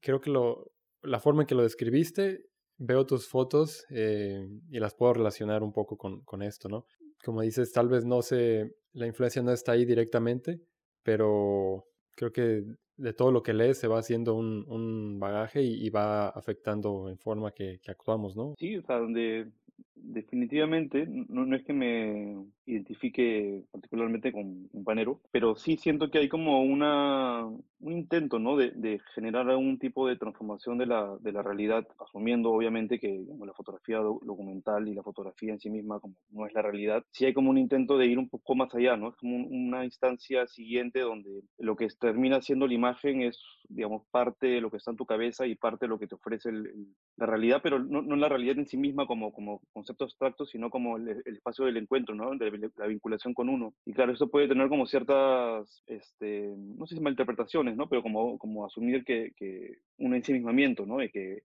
creo 0.01 0.21
que 0.21 0.31
lo, 0.31 0.71
la 1.03 1.21
forma 1.21 1.43
en 1.43 1.47
que 1.47 1.55
lo 1.55 1.63
describiste, 1.63 2.47
veo 2.79 3.05
tus 3.05 3.29
fotos 3.29 3.85
eh, 3.91 4.47
y 4.71 4.79
las 4.79 4.95
puedo 4.95 5.15
relacionar 5.15 5.63
un 5.63 5.73
poco 5.73 5.97
con, 5.97 6.23
con, 6.23 6.43
esto, 6.43 6.69
¿no? 6.69 6.87
Como 7.25 7.43
dices, 7.43 7.73
tal 7.73 7.89
vez 7.89 8.05
no 8.05 8.23
sé, 8.23 8.75
la 8.93 9.07
influencia 9.07 9.43
no 9.43 9.53
está 9.53 9.73
ahí 9.73 9.85
directamente, 9.85 10.61
pero 11.03 11.85
creo 12.17 12.33
que 12.33 12.65
de 12.97 13.13
todo 13.15 13.33
lo 13.33 13.43
que 13.43 13.55
lees 13.55 13.79
se 13.79 13.89
va 13.89 13.99
haciendo 13.99 14.35
un, 14.35 14.65
un 14.69 15.19
bagaje 15.19 15.63
y, 15.63 15.87
y, 15.87 15.91
va 15.91 16.29
afectando 16.29 17.09
en 17.09 17.19
forma 17.19 17.53
que, 17.53 17.79
que, 17.83 17.91
actuamos, 17.91 18.37
¿no? 18.37 18.55
Sí, 18.59 18.77
o 18.77 18.83
sea, 18.83 18.99
donde 18.99 19.51
definitivamente 19.95 21.07
no, 21.07 21.47
no, 21.47 21.57
es 21.57 21.65
que 21.65 21.73
me 21.73 22.45
identifique 22.71 23.65
particularmente 23.71 24.33
con 24.33 24.69
un 24.73 24.85
panero, 24.85 25.21
pero 25.31 25.57
sí 25.57 25.77
siento 25.77 26.11
que 26.11 26.19
hay 26.19 26.29
como 26.29 26.63
una, 26.63 27.45
un 27.45 27.93
intento 27.93 28.39
¿no? 28.39 28.57
de, 28.57 28.71
de, 28.71 29.01
generar 29.15 29.49
algún 29.49 29.79
tipo 29.79 30.07
de 30.07 30.17
transformación 30.17 30.79
de 30.79 30.87
la, 30.87 31.17
de 31.21 31.33
la 31.33 31.43
realidad, 31.43 31.87
asumiendo 31.99 32.51
obviamente 32.51 32.99
que 32.99 33.09
digamos, 33.09 33.47
la 33.47 33.55
fotografía 33.55 33.99
documental 33.99 34.89
y 34.89 34.95
la 34.95 35.03
fotografía 35.03 35.53
en 35.53 35.61
sí 35.61 35.71
misma 35.71 36.01
como 36.01 36.15
no 36.31 36.47
es 36.47 36.55
la 36.55 36.63
realidad, 36.63 37.05
sí 37.11 37.25
hay 37.27 37.35
como 37.35 37.51
un 37.51 37.59
intento 37.59 37.99
de 37.99 38.07
ir 38.07 38.19
un 38.19 38.29
poco 38.29 38.55
más 38.55 38.75
allá, 38.75 38.97
¿no? 38.97 39.09
es 39.11 39.17
como 39.17 39.37
una 39.37 39.85
instancia 39.85 40.47
siguiente 40.47 41.01
donde 41.01 41.43
lo 41.59 41.77
que 41.77 41.89
termina 41.99 42.41
siendo 42.41 42.67
la 42.67 42.75
imagen 42.75 43.23
es, 43.23 43.39
digamos, 43.69 44.03
parte 44.11 44.47
de 44.47 44.61
lo 44.61 44.71
que 44.71 44.77
está 44.77 44.91
en 44.91 44.97
tu 44.97 45.07
cabeza 45.07 45.47
y 45.47 45.55
parte 45.55 45.87
de 45.87 45.89
lo 45.89 45.99
que 45.99 46.07
te 46.07 46.15
ofrece 46.15 46.51
el, 46.51 46.67
el, 46.67 46.87
la 47.17 47.27
realidad, 47.27 47.61
pero 47.63 47.79
no, 47.79 48.03
no 48.03 48.17
la 48.17 48.29
realidad 48.29 48.59
en 48.59 48.67
sí 48.67 48.77
misma 48.77 49.07
como, 49.07 49.33
como 49.33 49.63
concepto 49.73 50.05
abstracto, 50.05 50.47
sino 50.47 50.71
como 50.71 50.97
el, 50.97 51.09
el 51.25 51.37
espacio 51.37 51.65
del 51.65 51.77
encuentro, 51.77 52.15
¿no? 52.15 52.37
De 52.37 52.51
la 52.77 52.87
vinculación 52.87 53.35
con 53.35 53.49
uno. 53.49 53.75
Y 53.85 53.93
claro, 53.93 54.13
esto 54.13 54.29
puede 54.29 54.49
tener 54.49 54.69
como 54.69 54.87
ciertas, 54.87 55.83
este, 55.87 56.55
no 56.57 56.87
sé 56.87 56.95
si 56.95 57.01
malinterpretaciones, 57.01 57.77
¿no? 57.77 57.89
Pero 57.89 58.03
como, 58.03 58.39
como 58.39 58.65
asumir 58.65 59.05
que, 59.05 59.33
que 59.37 59.79
un 59.99 60.15
ensimismamiento, 60.15 60.87
¿no? 60.87 60.99
De 60.99 61.11
que, 61.11 61.43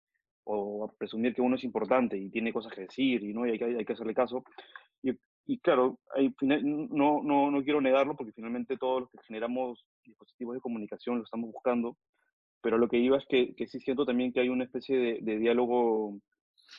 o 0.45 0.93
presumir 0.97 1.33
que 1.33 1.41
uno 1.41 1.55
es 1.55 1.63
importante 1.63 2.17
y 2.17 2.29
tiene 2.29 2.51
cosas 2.51 2.73
que 2.73 2.81
decir 2.81 3.23
y 3.23 3.33
no 3.33 3.45
y 3.47 3.51
hay, 3.51 3.59
que, 3.59 3.65
hay 3.65 3.85
que 3.85 3.93
hacerle 3.93 4.13
caso. 4.13 4.43
Y, 5.01 5.11
y 5.45 5.59
claro, 5.59 5.99
hay, 6.15 6.33
no, 6.41 7.21
no, 7.23 7.51
no 7.51 7.63
quiero 7.63 7.81
negarlo 7.81 8.15
porque 8.15 8.33
finalmente 8.33 8.77
todos 8.77 9.01
los 9.01 9.11
que 9.11 9.19
generamos 9.27 9.85
dispositivos 10.05 10.55
de 10.55 10.61
comunicación 10.61 11.17
lo 11.17 11.23
estamos 11.23 11.51
buscando, 11.51 11.97
pero 12.61 12.77
lo 12.77 12.87
que 12.87 12.97
iba 12.97 13.17
es 13.17 13.25
que, 13.27 13.53
que 13.55 13.67
sí 13.67 13.79
siento 13.79 14.05
también 14.05 14.31
que 14.31 14.39
hay 14.41 14.49
una 14.49 14.63
especie 14.63 14.97
de, 14.97 15.19
de 15.21 15.39
diálogo 15.39 16.17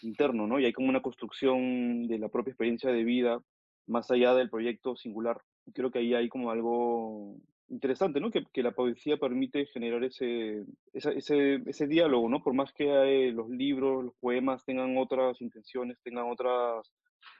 interno, 0.02 0.46
¿no? 0.46 0.58
Y 0.58 0.64
hay 0.64 0.72
como 0.72 0.88
una 0.88 1.02
construcción 1.02 2.06
de 2.06 2.18
la 2.18 2.28
propia 2.28 2.50
experiencia 2.50 2.90
de 2.90 3.04
vida 3.04 3.40
más 3.86 4.10
allá 4.10 4.34
del 4.34 4.50
proyecto 4.50 4.96
singular. 4.96 5.40
Creo 5.72 5.90
que 5.90 6.00
ahí 6.00 6.14
hay 6.14 6.28
como 6.28 6.50
algo 6.50 7.36
interesante, 7.68 8.20
¿no? 8.20 8.30
Que, 8.30 8.44
que 8.52 8.62
la 8.62 8.72
poesía 8.72 9.16
permite 9.16 9.66
generar 9.66 10.04
ese, 10.04 10.64
ese, 10.92 11.62
ese, 11.66 11.86
diálogo, 11.86 12.28
¿no? 12.28 12.42
Por 12.42 12.54
más 12.54 12.72
que 12.72 12.90
hay, 12.92 13.32
los 13.32 13.48
libros, 13.48 14.04
los 14.04 14.14
poemas 14.20 14.64
tengan 14.64 14.96
otras 14.98 15.40
intenciones, 15.40 15.98
tengan 16.02 16.30
otras 16.30 16.92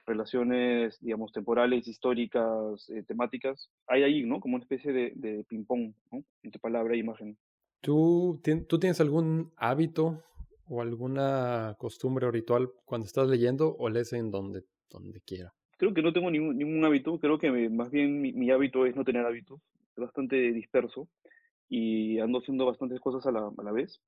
relaciones, 0.05 0.99
digamos, 0.99 1.31
temporales, 1.31 1.87
históricas, 1.87 2.89
eh, 2.89 3.03
temáticas, 3.03 3.69
hay 3.87 4.03
ahí, 4.03 4.23
¿no? 4.23 4.39
Como 4.39 4.55
una 4.55 4.63
especie 4.63 4.91
de, 4.91 5.13
de 5.15 5.43
ping-pong. 5.47 5.93
Entre 6.43 6.59
palabra 6.59 6.95
e 6.95 6.99
imagen. 6.99 7.37
¿Tú, 7.81 8.41
¿Tú 8.67 8.79
tienes 8.79 8.99
algún 8.99 9.51
hábito 9.57 10.23
o 10.67 10.81
alguna 10.81 11.75
costumbre 11.77 12.25
o 12.25 12.31
ritual 12.31 12.71
cuando 12.83 13.05
estás 13.05 13.27
leyendo 13.27 13.75
o 13.77 13.89
lees 13.89 14.13
en 14.13 14.31
donde, 14.31 14.63
donde 14.89 15.21
quiera? 15.21 15.53
Creo 15.77 15.93
que 15.93 16.01
no 16.01 16.13
tengo 16.13 16.31
ningún, 16.31 16.57
ningún 16.57 16.83
hábito, 16.85 17.19
creo 17.19 17.37
que 17.37 17.69
más 17.69 17.91
bien 17.91 18.21
mi, 18.21 18.31
mi, 18.31 18.51
hábito 18.51 18.85
es 18.85 18.95
no 18.95 19.03
tener 19.03 19.25
hábitos, 19.25 19.59
es 19.95 20.01
bastante 20.03 20.53
disperso 20.53 21.07
y 21.69 22.19
ando 22.19 22.39
haciendo 22.39 22.65
bastantes 22.65 22.99
cosas 22.99 23.25
a 23.25 23.31
la, 23.31 23.51
a 23.57 23.63
la 23.63 23.71
vez, 23.71 24.01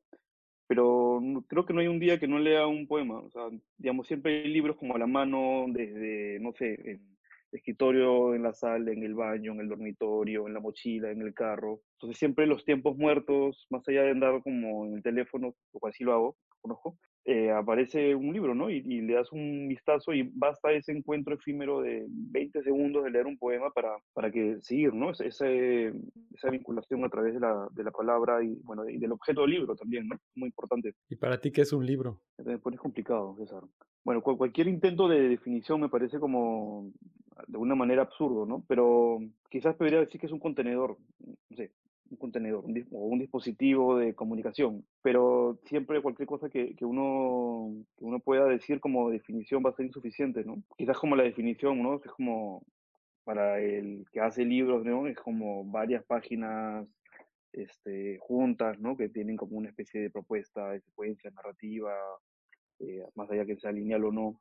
pero 0.68 1.22
creo 1.48 1.66
que 1.66 1.74
no 1.74 1.82
hay 1.82 1.88
un 1.88 2.00
día 2.00 2.20
que 2.20 2.28
no 2.28 2.40
lea 2.40 2.68
un 2.68 2.88
poema, 2.88 3.20
o 3.20 3.30
sea, 3.32 3.50
digamos, 3.78 4.08
siempre 4.08 4.44
hay 4.44 4.50
libros 4.50 4.78
como 4.78 4.96
a 4.96 5.00
la 5.00 5.08
mano, 5.08 5.66
desde, 5.68 6.40
no 6.40 6.54
sé, 6.54 6.92
en 6.92 7.17
escritorio, 7.52 8.36
en 8.36 8.44
la 8.44 8.54
sala, 8.54 8.92
en 8.92 9.04
el 9.04 9.16
baño, 9.16 9.54
en 9.54 9.62
el 9.62 9.70
dormitorio, 9.70 10.48
en 10.48 10.54
la 10.54 10.60
mochila, 10.60 11.12
en 11.12 11.22
el 11.22 11.34
carro, 11.34 11.82
entonces 11.94 12.18
siempre 12.18 12.46
los 12.46 12.66
tiempos 12.66 12.98
muertos, 12.98 13.68
más 13.70 13.88
allá 13.88 14.04
de 14.04 14.12
andar 14.12 14.42
como 14.44 14.86
en 14.86 14.96
el 14.96 15.04
teléfono, 15.04 15.56
lo 15.74 15.80
cual 15.80 15.94
sí 15.94 16.04
lo 16.04 16.14
hago, 16.14 16.38
conozco, 16.62 16.98
eh, 17.30 17.52
aparece 17.52 18.16
un 18.16 18.32
libro, 18.32 18.56
¿no? 18.56 18.70
Y, 18.70 18.78
y, 18.78 19.02
le 19.02 19.16
das 19.16 19.34
un 19.34 19.68
vistazo 19.68 20.14
y 20.14 20.32
basta 20.34 20.72
ese 20.72 20.94
encuentro 20.94 21.36
efímero 21.36 21.82
de 21.82 22.06
20 22.08 22.64
segundos 22.64 23.04
de 23.04 23.12
leer 23.12 23.28
un 23.28 23.38
poema 23.38 23.70
para, 23.72 23.98
para 24.14 24.32
que 24.32 24.58
seguir, 24.62 24.94
¿no? 24.94 25.12
Ese, 25.12 25.92
esa 26.34 26.50
vinculación 26.50 27.04
a 27.04 27.10
través 27.10 27.34
de 27.34 27.42
la, 27.42 27.68
de 27.72 27.84
la 27.84 27.92
palabra 27.92 28.42
y, 28.42 28.56
bueno, 28.64 28.88
y 28.88 28.98
del 28.98 29.12
objeto 29.12 29.42
del 29.42 29.52
libro 29.52 29.76
también, 29.76 30.08
¿no? 30.08 30.16
Muy 30.36 30.48
importante. 30.48 30.94
¿Y 31.10 31.18
para 31.18 31.38
ti 31.42 31.52
qué 31.52 31.64
es 31.64 31.74
un 31.74 31.86
libro? 31.86 32.22
Me 32.46 32.60
pones 32.60 32.80
complicado, 32.80 33.36
César. 33.38 33.64
Bueno, 34.06 34.22
cual, 34.22 34.38
cualquier 34.38 34.70
intento 34.70 35.10
de 35.10 35.28
definición 35.28 35.82
me 35.82 35.90
parece 35.90 36.20
como 36.22 36.94
de 37.48 37.58
una 37.58 37.76
manera 37.76 38.04
absurdo, 38.04 38.46
¿no? 38.46 38.64
Pero 38.68 39.20
quizás 39.50 39.76
podría 39.76 40.00
decir 40.00 40.20
que 40.20 40.28
es 40.28 40.32
un 40.32 40.40
contenedor, 40.40 40.98
no 41.50 41.58
sé, 41.58 41.72
un 42.10 42.18
contenedor 42.18 42.64
un, 42.66 42.88
o 42.92 43.06
un 43.06 43.20
dispositivo 43.20 43.98
de 43.98 44.16
comunicación, 44.16 44.86
pero 45.02 45.60
siempre 45.66 46.02
cualquier 46.02 46.28
cosa 46.28 46.50
que, 46.50 46.76
que, 46.76 46.86
uno, 46.86 47.84
que 47.98 48.06
uno 48.06 48.20
pueda 48.20 48.46
decir 48.46 48.80
como 48.80 49.10
definición 49.10 49.64
va 49.66 49.72
a 49.72 49.76
ser 49.76 49.86
insuficiente, 49.86 50.44
¿no? 50.44 50.64
Quizás 50.78 50.98
como 50.98 51.16
la 51.16 51.24
definición, 51.24 51.82
¿no? 51.82 51.96
Es 51.96 52.12
como 52.12 52.64
para 53.24 53.60
el 53.60 54.06
que 54.12 54.22
hace 54.22 54.46
libros, 54.46 54.86
¿no? 54.86 55.08
Es 55.08 55.18
como 55.18 55.66
varias 55.66 56.04
páginas 56.06 56.88
este, 57.52 58.18
juntas, 58.20 58.80
¿no? 58.80 58.96
Que 58.96 59.10
tienen 59.10 59.36
como 59.36 59.58
una 59.58 59.70
especie 59.70 60.02
de 60.02 60.10
propuesta 60.10 60.72
de 60.72 60.82
secuencia 60.82 61.30
narrativa, 61.32 61.94
eh, 62.80 63.04
más 63.16 63.30
allá 63.30 63.46
que 63.46 63.58
sea 63.58 63.72
lineal 63.72 64.06
o 64.06 64.12
no, 64.12 64.40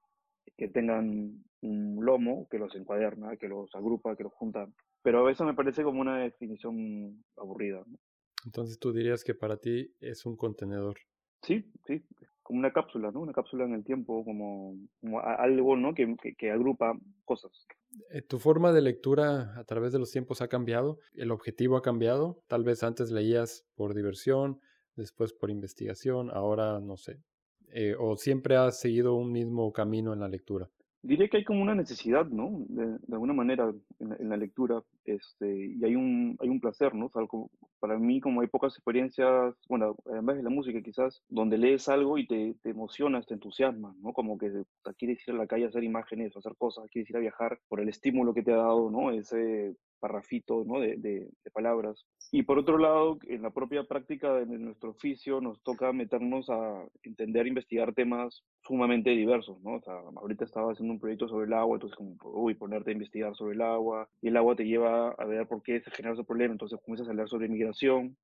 que 0.56 0.68
tengan 0.68 1.44
un 1.62 2.04
lomo 2.04 2.46
que 2.50 2.58
los 2.58 2.74
encuaderna, 2.74 3.36
que 3.36 3.48
los 3.48 3.74
agrupa, 3.74 4.16
que 4.16 4.24
los 4.24 4.32
junta. 4.34 4.68
Pero 5.02 5.28
eso 5.28 5.44
me 5.44 5.54
parece 5.54 5.82
como 5.82 6.00
una 6.00 6.18
definición 6.18 7.24
aburrida. 7.36 7.82
¿no? 7.86 7.98
Entonces 8.44 8.78
tú 8.78 8.92
dirías 8.92 9.24
que 9.24 9.34
para 9.34 9.56
ti 9.56 9.94
es 10.00 10.26
un 10.26 10.36
contenedor. 10.36 10.96
Sí, 11.42 11.70
sí, 11.86 12.04
como 12.46 12.60
una 12.60 12.72
cápsula, 12.72 13.10
¿no? 13.10 13.20
Una 13.20 13.32
cápsula 13.32 13.64
en 13.64 13.74
el 13.74 13.84
tiempo, 13.84 14.24
como, 14.24 14.76
como 15.00 15.20
algo, 15.20 15.76
¿no? 15.76 15.94
Que, 15.94 16.16
que, 16.22 16.34
que, 16.34 16.50
agrupa 16.50 16.96
cosas. 17.24 17.50
Eh, 18.10 18.22
¿Tu 18.22 18.38
forma 18.38 18.72
de 18.72 18.82
lectura 18.82 19.58
a 19.58 19.64
través 19.64 19.92
de 19.92 19.98
los 19.98 20.12
tiempos 20.12 20.40
ha 20.42 20.48
cambiado? 20.48 20.98
¿El 21.14 21.32
objetivo 21.32 21.76
ha 21.76 21.82
cambiado? 21.82 22.42
Tal 22.46 22.62
vez 22.62 22.84
antes 22.84 23.10
leías 23.10 23.66
por 23.74 23.94
diversión, 23.94 24.60
después 24.94 25.32
por 25.32 25.50
investigación, 25.50 26.30
ahora 26.30 26.80
no 26.80 26.96
sé. 26.96 27.20
Eh, 27.72 27.94
¿O 27.98 28.16
siempre 28.16 28.56
has 28.56 28.80
seguido 28.80 29.14
un 29.14 29.32
mismo 29.32 29.72
camino 29.72 30.12
en 30.12 30.20
la 30.20 30.28
lectura? 30.28 30.68
Diré 31.02 31.28
que 31.28 31.36
hay 31.36 31.44
como 31.44 31.62
una 31.62 31.74
necesidad, 31.74 32.26
¿no? 32.26 32.64
De, 32.68 32.98
alguna 33.12 33.32
manera 33.32 33.72
en 34.00 34.28
la, 34.28 34.36
lectura, 34.36 34.82
este, 35.04 35.76
y 35.78 35.84
hay 35.84 35.94
un, 35.94 36.36
hay 36.40 36.48
un 36.48 36.58
placer, 36.58 36.96
¿no? 36.96 37.12
algo, 37.14 37.48
para 37.78 37.96
mí, 37.96 38.20
como 38.20 38.40
hay 38.40 38.48
pocas 38.48 38.74
experiencias, 38.74 39.54
bueno, 39.68 39.94
además 40.06 40.36
de 40.36 40.42
la 40.42 40.50
música 40.50 40.82
quizás, 40.82 41.22
donde 41.28 41.58
lees 41.58 41.88
algo 41.88 42.18
y 42.18 42.26
te, 42.26 42.56
te 42.60 42.70
emocionas, 42.70 43.24
te 43.24 43.34
entusiasmas, 43.34 43.96
¿no? 43.98 44.12
Como 44.12 44.36
que 44.36 44.50
quieres 44.98 45.18
ir 45.28 45.34
a 45.34 45.38
la 45.38 45.46
calle 45.46 45.66
a 45.66 45.68
hacer 45.68 45.84
imágenes 45.84 46.34
o 46.34 46.40
hacer 46.40 46.56
cosas, 46.58 46.90
quieres 46.90 47.08
ir 47.10 47.16
a 47.16 47.20
viajar 47.20 47.60
por 47.68 47.80
el 47.80 47.88
estímulo 47.88 48.34
que 48.34 48.42
te 48.42 48.52
ha 48.52 48.56
dado, 48.56 48.90
¿no? 48.90 49.12
Ese 49.12 49.76
parrafito, 50.06 50.64
¿no? 50.64 50.78
De, 50.80 50.96
de, 50.96 51.28
de 51.44 51.50
palabras. 51.52 52.06
Y 52.30 52.42
por 52.42 52.58
otro 52.58 52.78
lado, 52.78 53.18
en 53.28 53.42
la 53.42 53.50
propia 53.50 53.84
práctica 53.84 54.34
de 54.34 54.46
nuestro 54.46 54.90
oficio 54.90 55.40
nos 55.40 55.60
toca 55.62 55.92
meternos 55.92 56.48
a 56.48 56.84
entender, 57.02 57.46
investigar 57.46 57.92
temas 57.92 58.44
sumamente 58.62 59.10
diversos, 59.10 59.60
¿no? 59.62 59.74
O 59.74 59.80
sea, 59.80 59.94
ahorita 60.16 60.44
estaba 60.44 60.72
haciendo 60.72 60.94
un 60.94 61.00
proyecto 61.00 61.28
sobre 61.28 61.46
el 61.46 61.52
agua, 61.52 61.76
entonces 61.76 61.96
como, 61.96 62.16
uy, 62.34 62.54
ponerte 62.54 62.90
a 62.90 62.94
investigar 62.94 63.34
sobre 63.34 63.54
el 63.54 63.62
agua, 63.62 64.08
y 64.22 64.28
el 64.28 64.36
agua 64.36 64.56
te 64.56 64.64
lleva 64.64 65.10
a 65.10 65.24
ver 65.24 65.46
por 65.46 65.62
qué 65.62 65.80
se 65.80 65.90
genera 65.90 66.14
ese 66.14 66.24
problema, 66.24 66.52
entonces 66.52 66.80
comienzas 66.84 67.08
a 67.08 67.14
leer 67.14 67.28
sobre 67.28 67.48
migración, 67.48 68.16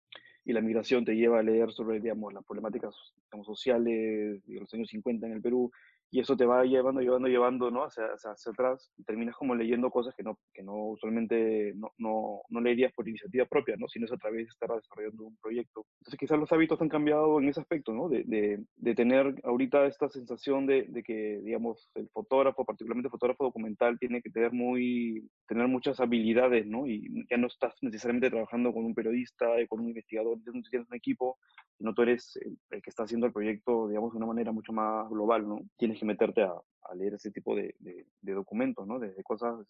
y 0.45 0.53
la 0.53 0.61
migración 0.61 1.05
te 1.05 1.15
lleva 1.15 1.39
a 1.39 1.43
leer 1.43 1.71
sobre, 1.73 2.01
digamos, 2.01 2.33
las 2.33 2.45
problemáticas 2.45 2.95
digamos, 3.31 3.47
sociales 3.47 4.45
de 4.45 4.61
los 4.61 4.75
años 4.75 4.89
50 4.89 5.27
en 5.27 5.33
el 5.33 5.43
Perú, 5.43 5.71
y 6.13 6.21
eso 6.21 6.37
te 6.37 6.45
va 6.45 6.63
llevando, 6.65 7.01
llevando, 7.01 7.27
llevando, 7.27 7.71
¿no? 7.71 7.85
Hacia, 7.85 8.05
hacia, 8.05 8.53
atrás, 8.53 8.93
y 8.99 9.03
terminas 9.03 9.35
como 9.35 9.55
leyendo 9.55 9.91
cosas 9.91 10.15
que 10.15 10.23
no, 10.23 10.39
que 10.53 10.63
no 10.63 10.91
usualmente 10.91 11.73
no, 11.75 11.91
no, 11.97 12.43
no, 12.51 12.61
leerías 12.61 12.93
por 12.93 13.09
iniciativa 13.09 13.47
propia, 13.47 13.77
¿no? 13.79 13.89
Sino 13.89 14.05
es 14.05 14.13
a 14.13 14.19
través 14.19 14.45
de 14.45 14.51
estar 14.51 14.69
desarrollando 14.69 15.25
un 15.25 15.39
proyecto. 15.39 15.87
Entonces 16.01 16.21
quizás 16.21 16.39
los 16.39 16.53
hábitos 16.53 16.83
han 16.83 16.91
cambiado 16.91 17.41
en 17.41 17.49
ese 17.49 17.61
aspecto, 17.61 17.95
¿no? 17.95 18.11
De, 18.11 18.25
de, 18.27 18.63
de 18.77 18.95
tener 18.95 19.35
ahorita 19.43 19.87
esta 19.87 20.11
sensación 20.11 20.67
de, 20.67 20.83
de, 20.87 21.03
que, 21.03 21.41
digamos, 21.43 21.91
el 21.95 22.11
fotógrafo, 22.11 22.67
particularmente 22.67 23.07
el 23.07 23.13
fotógrafo 23.13 23.45
documental, 23.45 23.99
tiene 23.99 24.21
que 24.21 24.29
tener, 24.29 24.53
muy, 24.53 25.27
tener 25.49 25.67
muchas 25.67 25.99
habilidades, 25.99 26.67
¿no? 26.67 26.87
Y 26.87 27.25
ya 27.31 27.39
no 27.39 27.47
estás 27.47 27.75
necesariamente 27.81 28.29
trabajando 28.29 28.71
con 28.75 28.85
un 28.85 28.95
periodista, 28.95 29.47
con 29.67 29.81
un 29.81 29.89
investigador, 29.89 30.37
no 30.45 30.61
tienes 30.71 30.89
un 30.91 30.97
equipo, 30.97 31.39
sino 31.79 31.95
tú 31.95 32.03
eres 32.03 32.37
el, 32.37 32.59
el, 32.71 32.83
que 32.83 32.91
está 32.91 33.05
haciendo 33.05 33.27
el 33.27 33.33
proyecto, 33.33 33.89
digamos, 33.89 34.13
de 34.13 34.19
una 34.19 34.27
manera 34.27 34.53
mucho 34.53 34.75
más 34.75 35.09
global, 35.09 35.49
¿no? 35.49 35.63
Tienes 35.79 36.02
meterte 36.05 36.43
a, 36.43 36.55
leer 36.95 37.15
ese 37.15 37.31
tipo 37.31 37.57
de, 37.57 37.75
documentos, 38.21 38.87
¿no? 38.87 38.99
Desde 38.99 39.23
cosas 39.23 39.67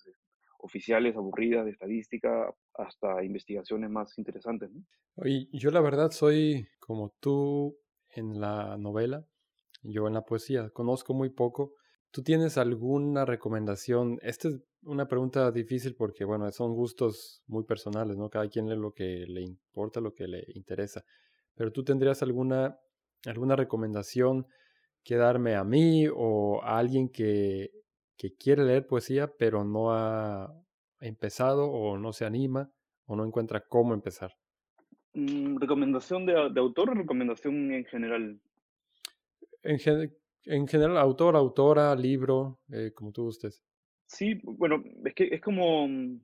oficiales, 0.58 1.16
aburridas, 1.16 1.64
de 1.64 1.72
estadística, 1.72 2.52
hasta 2.74 3.22
investigaciones 3.22 3.90
más 3.90 4.16
interesantes. 4.18 4.70
¿no? 4.72 4.82
Y 5.24 5.48
yo 5.56 5.70
la 5.70 5.80
verdad 5.80 6.10
soy 6.10 6.66
como 6.80 7.14
tú 7.20 7.76
en 8.08 8.40
la 8.40 8.76
novela, 8.76 9.26
yo 9.82 10.06
en 10.06 10.14
la 10.14 10.24
poesía, 10.24 10.70
conozco 10.70 11.14
muy 11.14 11.30
poco. 11.30 11.74
¿Tú 12.10 12.22
tienes 12.22 12.58
alguna 12.58 13.24
recomendación? 13.24 14.18
Esta 14.22 14.48
es 14.48 14.60
una 14.82 15.08
pregunta 15.08 15.50
difícil 15.50 15.94
porque, 15.96 16.24
bueno, 16.24 16.50
son 16.52 16.74
gustos 16.74 17.42
muy 17.46 17.64
personales, 17.64 18.16
¿no? 18.16 18.28
Cada 18.28 18.48
quien 18.48 18.68
lee 18.68 18.76
lo 18.76 18.92
que 18.92 19.24
le 19.26 19.40
importa, 19.42 20.00
lo 20.00 20.12
que 20.12 20.28
le 20.28 20.44
interesa. 20.54 21.04
Pero 21.54 21.72
tú 21.72 21.84
tendrías 21.84 22.22
alguna, 22.22 22.78
alguna 23.26 23.56
recomendación 23.56 24.46
que 25.02 25.16
darme 25.16 25.54
a 25.54 25.64
mí 25.64 26.06
o 26.12 26.62
a 26.62 26.78
alguien 26.78 27.08
que, 27.08 27.70
que 28.16 28.34
quiere 28.36 28.64
leer 28.64 28.86
poesía 28.86 29.32
pero 29.36 29.64
no 29.64 29.92
ha 29.92 30.54
empezado 31.00 31.70
o 31.70 31.98
no 31.98 32.12
se 32.12 32.24
anima 32.24 32.70
o 33.06 33.16
no 33.16 33.24
encuentra 33.24 33.60
cómo 33.60 33.94
empezar? 33.94 34.32
Mm, 35.14 35.58
¿Recomendación 35.58 36.26
de, 36.26 36.34
autor 36.56 36.90
o 36.90 36.94
recomendación 36.94 37.72
en 37.72 37.84
general? 37.84 38.40
En, 39.62 39.78
en 40.46 40.66
general, 40.66 40.98
autor, 40.98 41.36
autora, 41.36 41.94
libro, 41.94 42.60
eh, 42.72 42.92
como 42.94 43.12
tú 43.12 43.24
gustes. 43.24 43.62
Sí, 44.06 44.40
bueno, 44.42 44.82
es 45.04 45.14
que 45.14 45.28
es 45.32 45.40
como, 45.40 45.86
mm, 45.86 46.20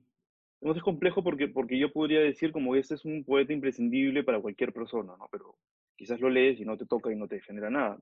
no 0.61 0.73
es 0.73 0.81
complejo 0.81 1.23
porque, 1.23 1.47
porque 1.47 1.79
yo 1.79 1.91
podría 1.91 2.19
decir 2.19 2.51
como 2.51 2.75
este 2.75 2.95
es 2.95 3.05
un 3.05 3.23
poeta 3.23 3.53
imprescindible 3.53 4.23
para 4.23 4.41
cualquier 4.41 4.73
persona, 4.73 5.13
¿no? 5.17 5.27
Pero 5.31 5.55
quizás 5.95 6.19
lo 6.19 6.29
lees 6.29 6.59
y 6.59 6.65
no 6.65 6.77
te 6.77 6.85
toca 6.85 7.11
y 7.11 7.15
no 7.15 7.27
te 7.27 7.41
genera 7.41 7.69
nada. 7.69 7.99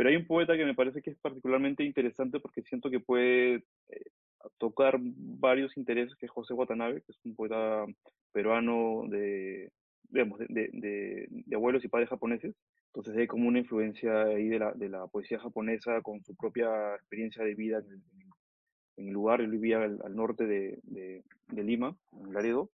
Pero 0.00 0.08
hay 0.08 0.16
un 0.16 0.26
poeta 0.26 0.56
que 0.56 0.64
me 0.64 0.74
parece 0.74 1.02
que 1.02 1.10
es 1.10 1.18
particularmente 1.18 1.84
interesante 1.84 2.40
porque 2.40 2.62
siento 2.62 2.88
que 2.88 3.00
puede 3.00 3.56
eh, 3.90 4.10
tocar 4.56 4.96
varios 4.98 5.76
intereses, 5.76 6.16
que 6.16 6.24
es 6.24 6.32
José 6.32 6.54
Watanabe, 6.54 7.02
que 7.02 7.12
es 7.12 7.18
un 7.26 7.36
poeta 7.36 7.84
peruano 8.32 9.02
de, 9.10 9.70
digamos, 10.08 10.38
de, 10.38 10.70
de, 10.72 11.54
abuelos 11.54 11.84
y 11.84 11.88
padres 11.88 12.08
japoneses. 12.08 12.56
Entonces 12.86 13.14
hay 13.14 13.26
como 13.26 13.46
una 13.46 13.58
influencia 13.58 14.22
ahí 14.22 14.48
de 14.48 14.58
la, 14.58 14.72
de 14.72 14.88
la 14.88 15.06
poesía 15.06 15.38
japonesa 15.38 16.00
con 16.00 16.24
su 16.24 16.34
propia 16.34 16.94
experiencia 16.94 17.44
de 17.44 17.54
vida 17.54 17.84
en 18.96 19.06
el, 19.06 19.12
lugar. 19.12 19.42
Él 19.42 19.50
vivía 19.50 19.82
al, 19.82 20.16
norte 20.16 20.46
de, 20.46 21.22
Lima, 21.48 21.94
en 22.12 22.32
Laredo. 22.32 22.70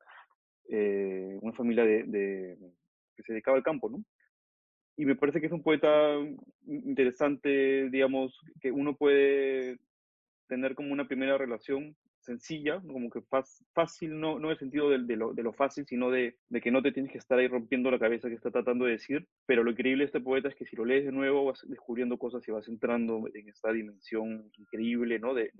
Eh, 0.70 1.36
una 1.42 1.52
familia 1.52 1.84
de, 1.84 2.56
que 3.14 3.22
se 3.24 3.34
dedicaba 3.34 3.58
al 3.58 3.62
campo, 3.62 3.90
¿no? 3.90 4.02
Y 5.00 5.06
me 5.06 5.16
parece 5.16 5.40
que 5.40 5.46
es 5.46 5.52
un 5.52 5.62
poeta 5.62 5.88
interesante, 6.66 7.88
digamos, 7.88 8.38
que 8.60 8.70
uno 8.70 8.94
puede 8.94 9.78
tener 10.46 10.74
como 10.74 10.92
una 10.92 11.08
primera 11.08 11.38
relación 11.38 11.96
sencilla, 12.18 12.82
como 12.82 13.08
que 13.08 13.22
fácil, 13.72 14.20
no, 14.20 14.38
no 14.38 14.48
en 14.48 14.52
el 14.52 14.58
sentido 14.58 14.90
de, 14.90 14.98
de, 14.98 15.16
lo, 15.16 15.32
de 15.32 15.42
lo, 15.42 15.54
fácil, 15.54 15.86
sino 15.86 16.10
de, 16.10 16.36
de, 16.50 16.60
que 16.60 16.70
no 16.70 16.82
te 16.82 16.92
tienes 16.92 17.10
que 17.10 17.16
estar 17.16 17.38
ahí 17.38 17.48
rompiendo 17.48 17.90
la 17.90 17.98
cabeza 17.98 18.28
que 18.28 18.34
está 18.34 18.50
tratando 18.50 18.84
de 18.84 18.92
decir, 18.92 19.26
pero 19.46 19.64
lo 19.64 19.70
increíble 19.70 20.02
de 20.02 20.08
este 20.08 20.20
poeta 20.20 20.48
es 20.48 20.54
que 20.54 20.66
si 20.66 20.76
lo 20.76 20.84
lees 20.84 21.06
de 21.06 21.12
nuevo 21.12 21.46
vas 21.46 21.66
descubriendo 21.66 22.18
cosas 22.18 22.46
y 22.46 22.52
vas 22.52 22.68
entrando 22.68 23.26
en 23.32 23.48
esta 23.48 23.72
dimensión 23.72 24.50
increíble, 24.58 25.18
¿no? 25.18 25.32
De, 25.32 25.50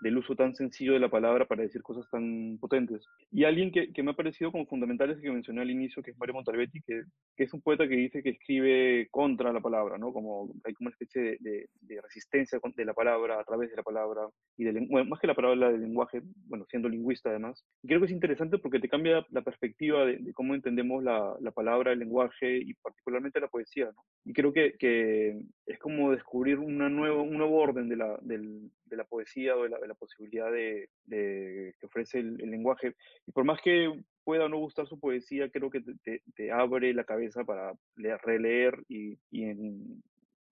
del 0.00 0.18
uso 0.18 0.34
tan 0.34 0.54
sencillo 0.54 0.92
de 0.92 1.00
la 1.00 1.08
palabra 1.08 1.46
para 1.46 1.62
decir 1.62 1.82
cosas 1.82 2.08
tan 2.10 2.58
potentes. 2.60 3.04
Y 3.30 3.44
alguien 3.44 3.72
que, 3.72 3.92
que 3.92 4.02
me 4.02 4.12
ha 4.12 4.14
parecido 4.14 4.52
como 4.52 4.66
fundamental 4.66 5.10
es 5.10 5.16
el 5.16 5.22
que 5.22 5.30
mencioné 5.30 5.62
al 5.62 5.70
inicio, 5.70 6.02
que 6.02 6.12
es 6.12 6.18
Mario 6.18 6.34
Montalbetti, 6.34 6.80
que, 6.82 7.02
que, 7.36 7.44
es 7.44 7.52
un 7.52 7.60
poeta 7.60 7.88
que 7.88 7.96
dice 7.96 8.22
que 8.22 8.30
escribe 8.30 9.08
contra 9.10 9.52
la 9.52 9.60
palabra, 9.60 9.98
¿no? 9.98 10.12
Como 10.12 10.52
hay 10.64 10.74
como 10.74 10.88
una 10.88 10.94
especie 10.94 11.38
de, 11.40 11.68
resistencia 12.02 12.58
de 12.76 12.84
la 12.84 12.94
palabra 12.94 13.40
a 13.40 13.44
través 13.44 13.70
de 13.70 13.76
la 13.76 13.82
palabra, 13.82 14.28
y 14.56 14.64
de, 14.64 14.86
bueno, 14.88 15.08
más 15.10 15.20
que 15.20 15.26
la 15.26 15.34
palabra 15.34 15.70
del 15.72 15.80
lenguaje, 15.80 16.22
bueno, 16.46 16.64
siendo 16.68 16.88
lingüista 16.88 17.30
además. 17.30 17.64
Y 17.82 17.88
creo 17.88 18.00
que 18.00 18.06
es 18.06 18.12
interesante 18.12 18.58
porque 18.58 18.80
te 18.80 18.88
cambia 18.88 19.26
la 19.30 19.42
perspectiva 19.42 20.04
de, 20.04 20.32
cómo 20.32 20.54
entendemos 20.54 21.02
la, 21.02 21.36
la, 21.40 21.50
palabra, 21.50 21.92
el 21.92 21.98
lenguaje 21.98 22.58
y 22.58 22.74
particularmente 22.74 23.40
la 23.40 23.48
poesía. 23.48 23.90
Y 24.24 24.32
creo 24.32 24.52
que, 24.52 24.74
que 24.78 25.40
es 25.66 25.78
como 25.78 26.12
descubrir 26.12 26.58
una 26.58 26.88
nuevo, 26.88 27.22
un 27.22 27.38
nuevo 27.38 27.56
orden 27.56 27.88
de 27.88 27.96
la, 27.96 28.18
del, 28.22 28.70
de 28.88 28.96
la 28.96 29.04
poesía 29.04 29.56
o 29.56 29.62
de 29.62 29.68
la, 29.68 29.94
posibilidad 29.94 30.50
de, 30.50 30.88
que 31.08 31.86
ofrece 31.86 32.18
el, 32.20 32.36
lenguaje. 32.36 32.94
Y 33.26 33.32
por 33.32 33.44
más 33.44 33.60
que 33.62 34.02
pueda 34.24 34.46
o 34.46 34.48
no 34.48 34.58
gustar 34.58 34.86
su 34.86 34.98
poesía, 34.98 35.50
creo 35.50 35.70
que 35.70 35.80
te, 35.80 36.22
te, 36.34 36.52
abre 36.52 36.92
la 36.94 37.04
cabeza 37.04 37.44
para 37.44 37.72
leer, 37.96 38.20
releer 38.22 38.82
y, 38.88 39.18
y 39.30 39.44
en, 39.44 40.02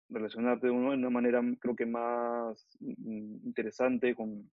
relacionarte 0.09 0.67
de 0.67 0.73
una 0.73 1.09
manera 1.09 1.41
creo 1.59 1.75
que 1.75 1.85
más 1.85 2.67
mm, 2.79 3.45
interesante 3.45 4.15
con, 4.15 4.49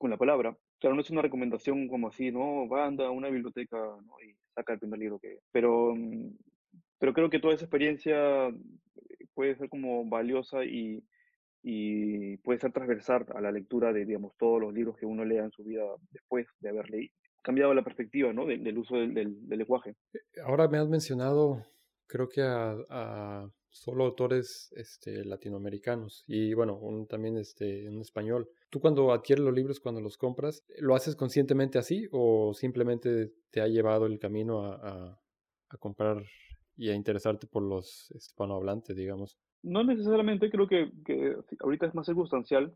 la 0.00 0.16
palabra. 0.16 0.56
Claro, 0.78 0.94
no 0.94 1.00
es 1.00 1.10
una 1.10 1.22
recomendación 1.22 1.88
como 1.88 2.08
así, 2.08 2.30
¿no? 2.30 2.68
Va, 2.68 2.86
anda 2.86 3.06
a 3.06 3.10
una 3.10 3.28
biblioteca 3.28 3.76
¿no? 3.76 4.20
y 4.24 4.36
saca 4.54 4.74
el 4.74 4.78
primer 4.78 5.00
libro 5.00 5.18
que... 5.18 5.38
Pero, 5.52 5.94
mm, 5.94 6.36
pero 6.98 7.12
creo 7.12 7.30
que 7.30 7.40
toda 7.40 7.54
esa 7.54 7.64
experiencia 7.64 8.50
puede 9.34 9.56
ser 9.56 9.68
como 9.68 10.04
valiosa 10.08 10.64
y, 10.64 11.02
y 11.68 12.36
puede 12.36 12.60
ser 12.60 12.70
transversal 12.70 13.26
a 13.34 13.40
la 13.40 13.50
lectura 13.50 13.92
de, 13.92 14.04
digamos, 14.04 14.36
todos 14.38 14.60
los 14.60 14.72
libros 14.72 14.96
que 14.96 15.04
uno 15.04 15.24
lea 15.24 15.42
en 15.42 15.50
su 15.50 15.64
vida 15.64 15.82
después 16.12 16.46
de 16.60 16.68
haber 16.68 16.88
leído, 16.88 17.12
cambiado 17.42 17.74
la 17.74 17.82
perspectiva, 17.82 18.32
¿no? 18.32 18.46
Del, 18.46 18.78
uso 18.78 18.94
del, 18.94 19.12
del, 19.12 19.48
lenguaje. 19.48 19.96
Eh, 20.14 20.20
ahora 20.44 20.68
me 20.68 20.78
has 20.78 20.88
mencionado, 20.88 21.66
creo 22.06 22.28
que 22.28 22.40
a, 22.40 23.50
solo 23.68 24.04
autores 24.04 24.72
este, 24.76 25.24
latinoamericanos 25.24 26.22
y 26.28 26.54
bueno, 26.54 26.78
un, 26.78 27.08
también 27.08 27.36
este, 27.36 27.86
en 27.86 28.00
español. 28.00 28.48
¿Tú 28.70 28.78
cuando 28.78 29.12
adquieres 29.12 29.44
los 29.44 29.52
libros, 29.52 29.80
cuando 29.80 30.00
los 30.00 30.16
compras, 30.16 30.62
lo 30.78 30.94
haces 30.94 31.16
conscientemente 31.16 31.80
así 31.80 32.06
o 32.12 32.54
simplemente 32.54 33.32
te 33.50 33.60
ha 33.60 33.66
llevado 33.66 34.06
el 34.06 34.20
camino 34.20 34.64
a, 34.64 34.76
a, 34.76 35.20
a 35.70 35.76
comprar 35.78 36.22
y 36.76 36.90
a 36.90 36.94
interesarte 36.94 37.48
por 37.48 37.64
los 37.64 38.08
hispanohablantes, 38.14 38.94
digamos? 38.94 39.36
No 39.66 39.82
necesariamente, 39.82 40.48
creo 40.48 40.68
que, 40.68 40.92
que 41.04 41.34
ahorita 41.58 41.86
es 41.86 41.94
más 41.94 42.06
circunstancial. 42.06 42.72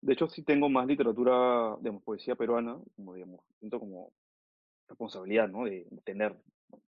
De 0.00 0.14
hecho, 0.14 0.26
sí 0.26 0.42
tengo 0.42 0.70
más 0.70 0.86
literatura, 0.86 1.76
digamos, 1.80 2.02
poesía 2.02 2.34
peruana, 2.34 2.78
como, 2.96 3.14
digamos, 3.14 3.42
siento 3.58 3.78
como 3.78 4.10
responsabilidad, 4.88 5.48
¿no? 5.48 5.66
De, 5.66 5.86
tener 6.02 6.34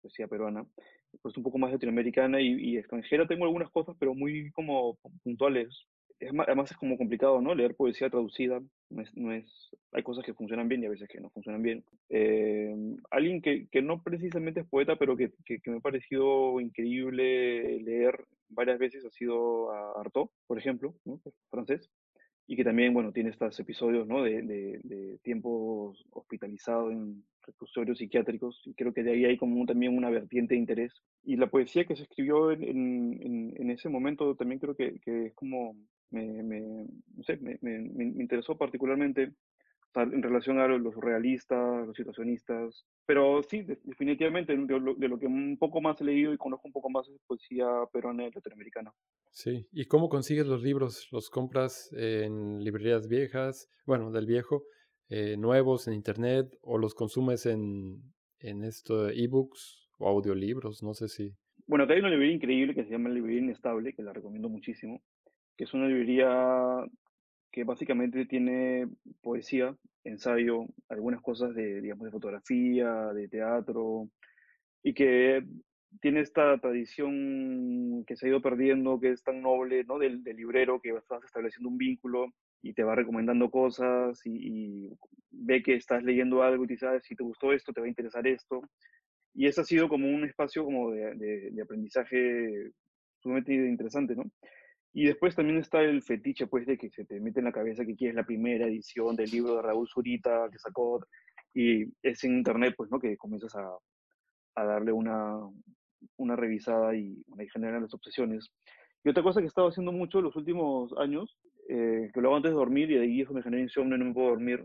poesía 0.02 0.26
peruana. 0.26 0.66
Pues 1.22 1.36
un 1.36 1.44
poco 1.44 1.58
más 1.58 1.70
latinoamericana 1.70 2.40
y, 2.40 2.54
y, 2.54 2.76
extranjera 2.76 3.28
tengo 3.28 3.44
algunas 3.44 3.70
cosas, 3.70 3.94
pero 4.00 4.14
muy 4.14 4.50
como 4.50 4.98
puntuales. 5.22 5.86
Es 6.18 6.30
además 6.38 6.70
es 6.70 6.76
como 6.76 6.96
complicado, 6.96 7.40
¿no? 7.40 7.54
Leer 7.54 7.74
poesía 7.74 8.08
traducida, 8.08 8.60
no 9.14 9.32
es, 9.32 9.70
hay 9.92 10.02
cosas 10.02 10.24
que 10.24 10.34
funcionan 10.34 10.68
bien 10.68 10.82
y 10.82 10.86
a 10.86 10.90
veces 10.90 11.08
que 11.08 11.20
no 11.20 11.30
funcionan 11.30 11.62
bien. 11.62 11.84
Eh, 12.08 12.74
alguien 13.10 13.42
que, 13.42 13.66
que, 13.68 13.82
no 13.82 14.02
precisamente 14.02 14.60
es 14.60 14.66
poeta, 14.66 14.96
pero 14.96 15.16
que, 15.16 15.30
que, 15.44 15.60
me 15.66 15.78
ha 15.78 15.80
parecido 15.80 16.60
increíble 16.60 17.80
leer 17.80 18.24
varias 18.48 18.78
veces 18.78 19.04
ha 19.04 19.10
sido 19.10 19.70
a 19.72 20.00
Artaud, 20.00 20.28
por 20.46 20.58
ejemplo, 20.58 20.94
¿no? 21.04 21.20
francés, 21.50 21.90
y 22.46 22.56
que 22.56 22.64
también, 22.64 22.94
bueno, 22.94 23.12
tiene 23.12 23.30
estos 23.30 23.58
episodios, 23.58 24.06
¿no? 24.06 24.22
De, 24.22 24.40
de, 24.42 24.80
de 24.84 25.18
tiempos 25.22 26.02
hospitalizados 26.12 26.92
en 26.92 27.24
reclusorios 27.42 27.98
psiquiátricos, 27.98 28.62
y 28.64 28.74
creo 28.74 28.94
que 28.94 29.02
de 29.02 29.12
ahí 29.12 29.24
hay 29.24 29.36
como 29.36 29.66
también 29.66 29.96
una 29.96 30.10
vertiente 30.10 30.54
de 30.54 30.60
interés. 30.60 30.92
Y 31.24 31.36
la 31.36 31.48
poesía 31.48 31.84
que 31.84 31.96
se 31.96 32.04
escribió 32.04 32.52
en, 32.52 32.62
en, 32.62 33.54
en 33.56 33.70
ese 33.70 33.88
momento 33.88 34.34
también 34.36 34.60
creo 34.60 34.76
que, 34.76 35.00
que 35.00 35.26
es 35.26 35.34
como 35.34 35.76
me, 36.10 36.42
me, 36.42 36.60
no 36.60 37.22
sé, 37.24 37.36
me, 37.38 37.58
me, 37.60 38.04
interesó 38.04 38.56
particularmente 38.56 39.32
en 39.94 40.22
relación 40.22 40.58
a 40.58 40.68
los 40.68 40.94
realistas, 40.96 41.86
los 41.86 41.96
situacionistas, 41.96 42.84
pero 43.06 43.42
sí, 43.42 43.64
definitivamente 43.84 44.54
de 44.54 44.78
lo, 44.78 44.94
de 44.94 45.08
lo, 45.08 45.18
que 45.18 45.26
un 45.26 45.56
poco 45.58 45.80
más 45.80 45.98
he 46.00 46.04
leído 46.04 46.34
y 46.34 46.36
conozco 46.36 46.68
un 46.68 46.72
poco 46.72 46.90
más 46.90 47.08
es 47.08 47.18
poesía 47.26 47.66
peruana 47.92 48.26
y 48.26 48.30
latinoamericana. 48.30 48.92
Sí, 49.30 49.66
¿y 49.72 49.86
cómo 49.86 50.10
consigues 50.10 50.46
los 50.46 50.62
libros? 50.62 51.08
¿Los 51.12 51.30
compras 51.30 51.90
en 51.96 52.62
librerías 52.62 53.08
viejas, 53.08 53.70
bueno, 53.86 54.10
del 54.10 54.26
viejo, 54.26 54.64
eh, 55.08 55.36
nuevos 55.38 55.88
en 55.88 55.94
internet 55.94 56.46
o 56.60 56.76
los 56.76 56.94
consumes 56.94 57.46
en, 57.46 58.02
en 58.40 58.64
esto 58.64 59.08
ebooks 59.08 59.88
o 59.98 60.08
audiolibros? 60.08 60.82
No 60.82 60.92
sé 60.92 61.08
si... 61.08 61.32
Bueno, 61.66 61.84
acá 61.84 61.94
hay 61.94 62.00
una 62.00 62.10
librería 62.10 62.36
increíble 62.36 62.74
que 62.74 62.84
se 62.84 62.90
llama 62.90 63.08
Librería 63.08 63.40
Inestable, 63.40 63.94
que 63.94 64.02
la 64.02 64.12
recomiendo 64.12 64.48
muchísimo 64.48 65.02
que 65.56 65.64
es 65.64 65.74
una 65.74 65.88
librería 65.88 66.28
que 67.50 67.64
básicamente 67.64 68.26
tiene 68.26 68.86
poesía, 69.22 69.74
ensayo, 70.04 70.66
algunas 70.88 71.22
cosas 71.22 71.54
de, 71.54 71.80
digamos, 71.80 72.04
de 72.04 72.10
fotografía, 72.10 73.12
de 73.14 73.28
teatro, 73.28 74.08
y 74.82 74.94
que 74.94 75.42
tiene 76.00 76.20
esta 76.20 76.58
tradición 76.58 78.04
que 78.06 78.16
se 78.16 78.26
ha 78.26 78.28
ido 78.28 78.42
perdiendo, 78.42 79.00
que 79.00 79.10
es 79.12 79.22
tan 79.22 79.40
noble, 79.40 79.84
¿no? 79.84 79.98
Del, 79.98 80.22
librero 80.22 80.80
que 80.80 80.90
estás 80.90 81.24
estableciendo 81.24 81.70
un 81.70 81.78
vínculo 81.78 82.26
y 82.62 82.74
te 82.74 82.84
va 82.84 82.94
recomendando 82.94 83.50
cosas 83.50 84.20
y, 84.24 84.90
ve 85.30 85.62
que 85.62 85.76
estás 85.76 86.02
leyendo 86.02 86.42
algo 86.42 86.64
y 86.64 86.66
te 86.66 86.74
dice, 86.74 86.86
ah, 86.86 87.00
si 87.00 87.14
te 87.14 87.22
gustó 87.22 87.52
esto, 87.52 87.72
te 87.72 87.80
va 87.80 87.86
a 87.86 87.90
interesar 87.90 88.26
esto. 88.26 88.62
Y 89.34 89.46
eso 89.46 89.62
ha 89.62 89.64
sido 89.64 89.88
como 89.88 90.08
un 90.08 90.24
espacio 90.24 90.64
como 90.64 90.90
de, 90.90 91.14
de, 91.14 91.50
de 91.52 91.62
aprendizaje 91.62 92.70
sumamente 93.20 93.54
interesante, 93.54 94.14
¿no? 94.14 94.24
Y 94.98 95.04
después 95.04 95.36
también 95.36 95.58
está 95.58 95.82
el 95.82 96.00
fetiche, 96.02 96.46
pues, 96.46 96.64
de 96.64 96.78
que 96.78 96.88
se 96.88 97.04
te 97.04 97.20
mete 97.20 97.40
en 97.40 97.44
la 97.44 97.52
cabeza 97.52 97.84
que 97.84 97.94
quieres 97.94 98.16
la 98.16 98.24
primera 98.24 98.66
edición 98.66 99.14
del 99.14 99.30
libro 99.30 99.56
de 99.56 99.60
Raúl 99.60 99.86
Zurita 99.86 100.48
que 100.50 100.58
sacó, 100.58 101.04
y 101.52 101.84
es 102.02 102.24
en 102.24 102.38
internet, 102.38 102.72
pues, 102.74 102.90
¿no? 102.90 102.98
Que 102.98 103.14
comienzas 103.18 103.54
a, 103.56 103.76
a 104.54 104.64
darle 104.64 104.92
una, 104.92 105.38
una 106.16 106.34
revisada 106.34 106.96
y 106.96 107.22
ahí 107.38 107.46
generan 107.52 107.82
las 107.82 107.92
obsesiones. 107.92 108.48
Y 109.04 109.10
otra 109.10 109.22
cosa 109.22 109.40
que 109.40 109.44
he 109.44 109.48
estado 109.48 109.68
haciendo 109.68 109.92
mucho 109.92 110.22
los 110.22 110.34
últimos 110.34 110.94
años, 110.96 111.38
eh, 111.68 112.10
que 112.14 112.20
lo 112.22 112.28
hago 112.28 112.36
antes 112.38 112.52
de 112.52 112.56
dormir 112.56 112.90
y 112.90 112.94
de 112.94 113.02
ahí 113.02 113.20
eso 113.20 113.34
me 113.34 113.42
genera 113.42 113.62
insomnio 113.62 113.96
y 113.96 113.98
no 113.98 114.06
me 114.06 114.14
puedo 114.14 114.30
dormir, 114.30 114.64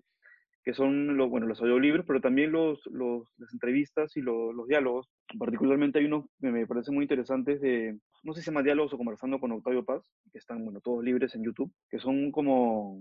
que 0.64 0.74
son 0.74 1.18
los, 1.18 1.30
bueno, 1.30 1.48
los 1.48 1.62
audiolibros, 1.62 2.06
pero 2.06 2.22
también 2.22 2.52
los, 2.52 2.86
los 2.88 3.28
las 3.38 3.52
entrevistas 3.54 4.16
y 4.16 4.22
los, 4.22 4.54
los 4.54 4.68
diálogos. 4.68 5.10
Particularmente 5.38 6.00
hay 6.00 6.06
unos 6.06 6.26
que 6.40 6.52
me 6.52 6.68
parecen 6.68 6.94
muy 6.94 7.04
interesantes 7.04 7.62
de, 7.62 7.98
no 8.24 8.34
sé 8.34 8.42
si 8.42 8.46
se 8.46 8.52
llama 8.52 8.64
diálogos 8.64 8.94
o 8.94 8.98
conversando 8.98 9.40
con 9.40 9.52
Octavio 9.52 9.84
Paz, 9.84 10.04
que 10.32 10.38
están, 10.38 10.64
bueno, 10.64 10.80
todos 10.82 11.04
libres 11.04 11.34
en 11.36 11.44
YouTube, 11.44 11.72
que 11.90 12.00
son 12.00 12.32
como 12.32 13.00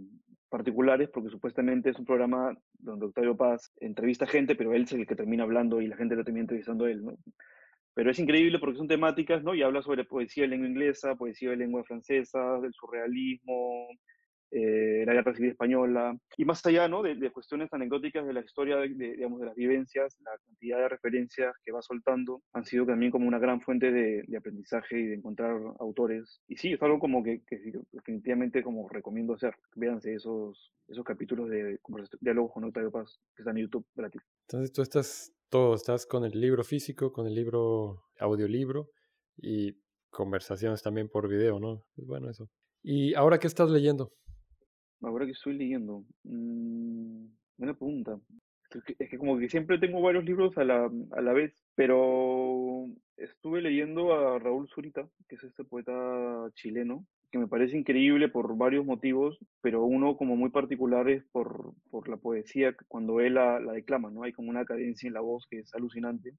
particulares 0.48 1.08
porque 1.10 1.30
supuestamente 1.30 1.90
es 1.90 1.98
un 1.98 2.04
programa 2.04 2.54
donde 2.78 3.06
Octavio 3.06 3.36
Paz 3.36 3.72
entrevista 3.78 4.26
gente, 4.26 4.56
pero 4.56 4.74
él 4.74 4.82
es 4.82 4.92
el 4.92 5.06
que 5.06 5.14
termina 5.14 5.44
hablando 5.44 5.80
y 5.80 5.86
la 5.86 5.96
gente 5.96 6.16
lo 6.16 6.24
termina 6.24 6.42
entrevistando 6.42 6.86
a 6.86 6.90
él, 6.90 7.04
¿no? 7.04 7.16
Pero 7.94 8.10
es 8.10 8.18
increíble 8.18 8.58
porque 8.58 8.78
son 8.78 8.88
temáticas, 8.88 9.42
¿no? 9.42 9.54
Y 9.54 9.62
habla 9.62 9.82
sobre 9.82 10.04
poesía 10.04 10.44
de 10.44 10.48
lengua 10.48 10.68
inglesa, 10.68 11.16
poesía 11.16 11.50
de 11.50 11.56
lengua 11.56 11.84
francesa, 11.84 12.58
del 12.60 12.72
surrealismo, 12.72 13.88
eh, 14.52 15.04
la 15.06 15.14
guerra 15.14 15.34
civil 15.34 15.52
española, 15.52 16.18
y 16.36 16.44
más 16.44 16.64
allá 16.66 16.88
¿no? 16.88 17.02
de, 17.02 17.30
cuestiones 17.30 17.72
anecdóticas 17.72 18.26
de 18.26 18.32
la 18.32 18.40
historia, 18.40 18.76
de, 18.76 18.88
digamos, 18.88 19.40
de 19.40 19.46
las 19.46 19.54
vivencias, 19.54 20.16
la 20.20 20.32
cantidad 20.44 20.78
de 20.78 20.88
referencias 20.88 21.54
que 21.64 21.72
va 21.72 21.82
soltando 21.82 22.42
han 22.52 22.64
sido 22.64 22.84
también 22.86 23.12
como 23.12 23.28
una 23.28 23.38
gran 23.38 23.60
fuente 23.60 23.92
de, 23.92 24.24
aprendizaje 24.36 24.98
y 24.98 25.06
de 25.06 25.14
encontrar 25.14 25.60
autores. 25.78 26.40
Y 26.48 26.56
sí, 26.56 26.72
es 26.72 26.82
algo 26.82 26.98
como 26.98 27.22
que, 27.22 27.42
definitivamente 27.92 28.62
como 28.62 28.88
recomiendo 28.88 29.34
hacer. 29.34 29.54
Véanse 29.76 30.14
esos, 30.14 30.72
esos 30.88 31.04
capítulos 31.04 31.48
de 31.48 31.78
diálogo 32.20 32.50
con 32.50 32.64
Octavio 32.64 32.90
Paz 32.90 33.20
que 33.36 33.42
están 33.42 33.56
en 33.56 33.64
YouTube 33.64 33.86
gratis. 33.94 34.22
Entonces 34.48 34.72
tú 34.72 34.82
estás 34.82 35.32
todo, 35.48 35.74
estás 35.74 36.06
con 36.06 36.24
el 36.24 36.40
libro 36.40 36.64
físico, 36.64 37.12
con 37.12 37.26
el 37.26 37.34
libro 37.34 38.04
audiolibro 38.18 38.90
y 39.36 39.76
conversaciones 40.10 40.82
también 40.82 41.08
por 41.08 41.28
video, 41.28 41.60
¿no? 41.60 41.84
Es 41.96 42.06
bueno 42.06 42.30
eso. 42.30 42.48
¿Y 42.82 43.14
ahora 43.14 43.38
qué 43.38 43.46
estás 43.46 43.70
leyendo? 43.70 44.12
Ahora 45.02 45.26
que 45.26 45.32
estoy 45.32 45.56
leyendo, 45.56 46.04
mmm, 46.24 47.26
buena 47.56 47.74
pregunta. 47.74 48.18
Es 48.98 49.10
que, 49.10 49.18
como 49.18 49.38
que 49.38 49.48
siempre 49.48 49.78
tengo 49.78 50.00
varios 50.00 50.24
libros 50.24 50.56
a 50.56 50.64
la, 50.64 50.88
a 51.12 51.20
la 51.20 51.32
vez, 51.32 51.52
pero 51.74 52.86
estuve 53.16 53.62
leyendo 53.62 54.12
a 54.14 54.38
Raúl 54.38 54.68
Zurita, 54.68 55.08
que 55.28 55.34
es 55.34 55.42
este 55.42 55.64
poeta 55.64 55.92
chileno, 56.54 57.04
que 57.30 57.38
me 57.38 57.48
parece 57.48 57.76
increíble 57.76 58.28
por 58.28 58.56
varios 58.56 58.84
motivos, 58.84 59.38
pero 59.60 59.84
uno 59.84 60.16
como 60.16 60.36
muy 60.36 60.50
particular 60.50 61.08
es 61.08 61.24
por, 61.32 61.74
por 61.90 62.08
la 62.08 62.16
poesía, 62.16 62.74
cuando 62.88 63.20
él 63.20 63.34
la, 63.34 63.60
la, 63.60 63.72
declama, 63.72 64.10
¿no? 64.10 64.24
Hay 64.24 64.32
como 64.32 64.50
una 64.50 64.64
cadencia 64.64 65.06
en 65.06 65.14
la 65.14 65.20
voz 65.20 65.46
que 65.48 65.60
es 65.60 65.74
alucinante. 65.74 66.32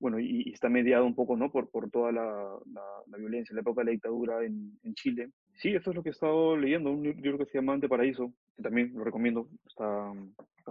Bueno, 0.00 0.18
y, 0.18 0.50
está 0.52 0.68
mediado 0.68 1.06
un 1.06 1.14
poco, 1.14 1.36
¿no? 1.36 1.52
Por, 1.52 1.70
por 1.70 1.90
toda 1.90 2.10
la, 2.12 2.24
la, 2.72 2.82
la 3.06 3.18
violencia, 3.18 3.54
la 3.54 3.60
época 3.60 3.82
de 3.82 3.86
la 3.86 3.92
dictadura 3.92 4.44
en, 4.44 4.78
en 4.82 4.94
Chile. 4.94 5.30
Sí, 5.54 5.74
esto 5.74 5.90
es 5.90 5.96
lo 5.96 6.02
que 6.02 6.08
he 6.08 6.12
estado 6.12 6.56
leyendo, 6.56 6.90
un 6.90 7.02
libro 7.02 7.38
que 7.38 7.46
se 7.46 7.58
llama 7.58 7.74
Anteparaíso, 7.74 8.32
que 8.56 8.62
también 8.62 8.92
lo 8.94 9.04
recomiendo, 9.04 9.48
está, 9.66 10.12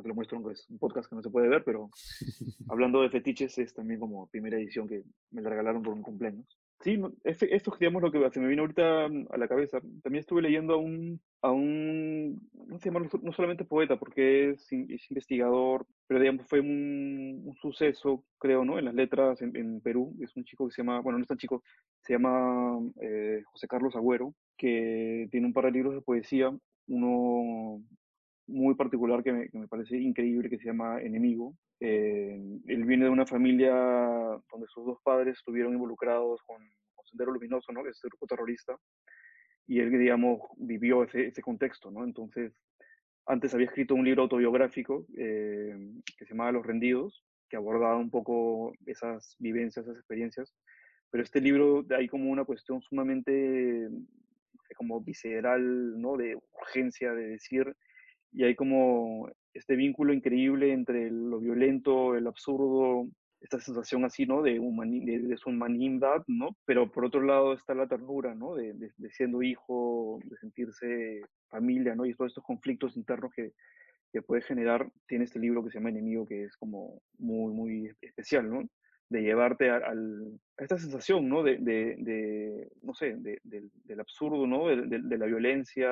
te 0.02 0.08
lo 0.08 0.16
muestro, 0.16 0.52
es 0.52 0.70
un 0.70 0.78
podcast 0.78 1.10
que 1.10 1.16
no 1.16 1.22
se 1.22 1.30
puede 1.30 1.48
ver, 1.48 1.64
pero 1.64 1.90
hablando 2.70 3.02
de 3.02 3.10
fetiches 3.10 3.58
es 3.60 3.74
también 3.74 4.00
como 4.00 4.28
primera 4.28 4.58
edición 4.58 4.88
que 4.88 5.04
me 5.32 5.42
la 5.42 5.50
regalaron 5.50 5.84
por 5.84 5.94
un 5.94 6.02
cumpleaños. 6.02 6.60
Sí, 6.84 7.02
este, 7.24 7.56
esto 7.56 7.74
es 7.74 7.80
digamos 7.80 8.02
lo 8.02 8.12
que 8.12 8.30
se 8.32 8.42
me 8.42 8.50
vino 8.50 8.64
ahorita 8.64 9.06
a 9.06 9.38
la 9.38 9.48
cabeza. 9.48 9.80
También 10.04 10.20
estuve 10.20 10.42
leyendo 10.42 10.74
a 10.74 10.78
un, 10.78 11.22
a 11.42 11.50
un 11.50 12.50
no, 12.68 12.78
se 12.78 12.92
llama, 12.92 13.08
no 13.22 13.32
solamente 13.32 13.64
poeta, 13.64 13.96
porque 13.96 14.50
es, 14.50 14.68
es 14.70 15.10
investigador, 15.10 15.88
pero 16.08 16.20
digamos 16.20 16.46
fue 16.46 16.60
un, 16.60 17.42
un, 17.46 17.56
suceso, 17.56 18.26
creo, 18.38 18.66
¿no? 18.66 18.78
En 18.78 18.86
las 18.86 18.96
letras 18.96 19.42
en, 19.42 19.56
en, 19.56 19.80
Perú. 19.80 20.14
Es 20.20 20.36
un 20.36 20.44
chico 20.44 20.68
que 20.68 20.74
se 20.74 20.82
llama, 20.82 21.00
bueno, 21.00 21.20
no 21.20 21.24
es 21.24 21.28
tan 21.30 21.38
chico, 21.38 21.64
se 22.02 22.14
llama 22.14 22.78
eh, 23.02 23.42
José 23.46 23.66
Carlos 23.70 23.96
Agüero, 23.96 24.34
que 24.64 25.28
tiene 25.30 25.48
un 25.48 25.52
par 25.52 25.66
de 25.66 25.72
libros 25.72 25.94
de 25.94 26.00
poesía, 26.00 26.50
uno 26.88 27.84
muy 28.48 28.76
particular 28.76 29.22
que 29.22 29.34
me, 29.34 29.50
que 29.50 29.58
me 29.58 29.68
parece 29.68 29.98
increíble, 29.98 30.50
que 30.50 30.58
se 30.58 30.68
llama 30.68 31.02
Enemigo. 31.02 31.54
Eh, 31.82 32.42
él 32.68 32.86
viene 32.86 33.04
de 33.04 33.10
una 33.10 33.26
familia 33.26 33.74
donde 33.74 34.68
sus 34.70 34.86
dos 34.86 35.00
padres 35.04 35.36
estuvieron 35.38 35.74
involucrados 35.74 36.42
con, 36.44 36.60
con 36.96 37.06
Sendero 37.08 37.34
Luminoso, 37.34 37.74
¿no? 37.74 37.84
que 37.84 37.90
es 37.90 38.00
el 38.06 38.10
grupo 38.12 38.26
terrorista, 38.26 38.78
y 39.68 39.82
él, 39.82 39.92
digamos, 39.92 40.40
vivió 40.56 41.04
ese, 41.04 41.28
ese 41.28 41.42
contexto, 41.42 41.92
¿no? 41.92 42.06
Entonces, 42.06 42.54
antes 43.26 43.54
había 43.54 43.68
escrito 43.68 43.96
un 43.96 44.06
libro 44.06 44.24
autobiográfico 44.24 45.06
eh, 45.18 45.76
que 46.18 46.24
se 46.24 46.32
llamaba 46.32 46.54
Los 46.54 46.66
Rendidos, 46.66 47.26
que 47.50 47.58
abordaba 47.58 47.98
un 47.98 48.10
poco 48.10 48.72
esas 48.86 49.36
vivencias, 49.40 49.86
esas 49.86 49.98
experiencias, 49.98 50.54
pero 51.12 51.22
este 51.22 51.42
libro 51.42 51.86
hay 51.98 52.08
como 52.08 52.32
una 52.32 52.46
cuestión 52.46 52.82
sumamente 52.82 53.90
como 54.74 55.02
visceral, 55.02 56.00
¿no? 56.00 56.18
De 56.18 56.36
urgencia, 56.36 57.14
de 57.14 57.30
decir, 57.30 57.76
y 58.32 58.44
hay 58.44 58.56
como 58.56 59.30
este 59.54 59.76
vínculo 59.76 60.14
increíble 60.14 60.74
entre 60.74 61.12
lo 61.12 61.40
violento, 61.40 62.16
el 62.16 62.28
absurdo, 62.28 63.08
esta 63.40 63.60
sensación 63.60 64.06
así, 64.06 64.26
¿no? 64.26 64.42
De, 64.42 64.54
de, 64.54 65.38
su 65.38 65.50
humanidad, 65.50 66.24
¿no? 66.28 66.56
Pero 66.66 66.92
por 66.92 67.06
otro 67.06 67.22
lado 67.22 67.54
está 67.54 67.76
la 67.76 67.88
ternura, 67.88 68.34
¿no? 68.34 68.56
De, 68.56 68.74
de, 68.74 69.10
siendo 69.12 69.44
hijo, 69.44 70.20
de 70.24 70.38
sentirse 70.38 71.22
familia, 71.50 71.94
¿no? 71.94 72.06
Y 72.06 72.14
todos 72.16 72.32
estos 72.32 72.44
conflictos 72.44 72.98
internos 72.98 73.32
que, 73.36 73.52
que 74.12 74.22
puede 74.22 74.42
generar, 74.42 74.90
tiene 75.08 75.26
este 75.26 75.40
libro 75.40 75.64
que 75.64 75.70
se 75.70 75.78
llama 75.78 75.90
Enemigo, 75.90 76.26
que 76.26 76.46
es 76.46 76.56
como 76.58 77.02
muy, 77.20 77.54
muy 77.54 77.92
especial, 78.02 78.50
¿no? 78.50 78.64
De 79.14 79.22
llevarte 79.22 79.70
a, 79.70 79.76
al, 79.76 80.40
a 80.58 80.64
esta 80.64 80.80
sensación, 80.80 81.30
¿no? 81.30 81.44
De, 81.44 81.58
de, 81.58 81.96
de 82.00 82.72
no 82.82 82.96
sé, 82.96 83.14
de, 83.16 83.40
del 83.44 84.00
absurdo, 84.00 84.48
¿no? 84.48 84.68
De, 84.68 85.18
la 85.18 85.26
violencia. 85.28 85.92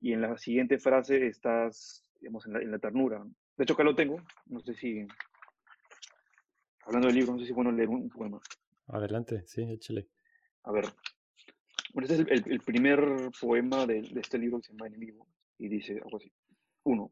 Y 0.00 0.14
en 0.14 0.22
la 0.22 0.36
siguiente 0.38 0.78
frase 0.78 1.26
estás, 1.26 2.02
digamos, 2.18 2.46
en 2.46 2.54
la, 2.54 2.60
en 2.60 2.70
la, 2.70 2.78
ternura. 2.78 3.22
De 3.56 3.64
hecho, 3.64 3.74
acá 3.74 3.84
lo 3.84 3.94
tengo. 3.94 4.16
No 4.46 4.60
sé 4.60 4.74
si, 4.74 5.06
hablando 6.86 7.08
del 7.08 7.16
libro, 7.16 7.32
no 7.34 7.38
sé 7.38 7.44
si 7.44 7.50
es 7.50 7.54
bueno 7.54 7.70
leer 7.70 7.90
un 7.90 8.08
poema. 8.08 8.40
Adelante, 8.86 9.42
sí, 9.46 9.62
échale. 9.70 10.08
A 10.64 10.72
ver. 10.72 10.86
Bueno, 11.92 12.08
este 12.08 12.34
es 12.34 12.46
el, 12.46 12.60
primer 12.60 13.00
poema 13.38 13.84
de, 13.84 14.00
de, 14.00 14.20
este 14.20 14.38
libro 14.38 14.58
que 14.58 14.68
se 14.68 14.72
llama 14.72 14.86
Enemigo, 14.86 15.26
y 15.58 15.68
dice 15.68 16.00
algo 16.02 16.16
así. 16.16 16.32
Uno, 16.84 17.10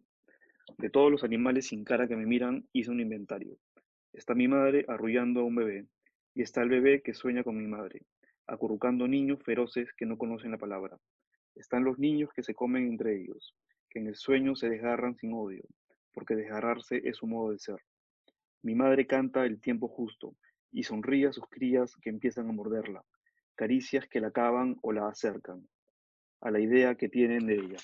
de 0.78 0.88
todos 0.88 1.10
los 1.10 1.24
animales 1.24 1.66
sin 1.66 1.84
cara 1.84 2.08
que 2.08 2.16
me 2.16 2.24
miran, 2.24 2.66
hice 2.72 2.90
un 2.90 3.00
inventario. 3.00 3.58
Está 4.16 4.34
mi 4.34 4.48
madre 4.48 4.86
arrullando 4.88 5.40
a 5.40 5.44
un 5.44 5.56
bebé, 5.56 5.86
y 6.34 6.40
está 6.40 6.62
el 6.62 6.70
bebé 6.70 7.02
que 7.02 7.12
sueña 7.12 7.44
con 7.44 7.58
mi 7.58 7.66
madre, 7.66 8.00
acurrucando 8.46 9.06
niños 9.06 9.42
feroces 9.44 9.92
que 9.92 10.06
no 10.06 10.16
conocen 10.16 10.52
la 10.52 10.56
palabra. 10.56 10.96
Están 11.54 11.84
los 11.84 11.98
niños 11.98 12.30
que 12.34 12.42
se 12.42 12.54
comen 12.54 12.86
entre 12.86 13.14
ellos, 13.14 13.54
que 13.90 13.98
en 13.98 14.06
el 14.06 14.14
sueño 14.14 14.56
se 14.56 14.70
desgarran 14.70 15.16
sin 15.16 15.34
odio, 15.34 15.64
porque 16.14 16.34
desgarrarse 16.34 17.02
es 17.04 17.18
su 17.18 17.26
modo 17.26 17.52
de 17.52 17.58
ser. 17.58 17.76
Mi 18.62 18.74
madre 18.74 19.06
canta 19.06 19.44
el 19.44 19.60
tiempo 19.60 19.86
justo 19.86 20.34
y 20.72 20.84
sonríe 20.84 21.26
a 21.26 21.32
sus 21.34 21.46
crías 21.50 21.94
que 21.96 22.08
empiezan 22.08 22.48
a 22.48 22.52
morderla, 22.52 23.04
caricias 23.54 24.08
que 24.08 24.22
la 24.22 24.28
acaban 24.28 24.78
o 24.80 24.92
la 24.92 25.08
acercan, 25.08 25.68
a 26.40 26.50
la 26.50 26.60
idea 26.60 26.94
que 26.94 27.10
tienen 27.10 27.46
de 27.46 27.56
ella. 27.56 27.78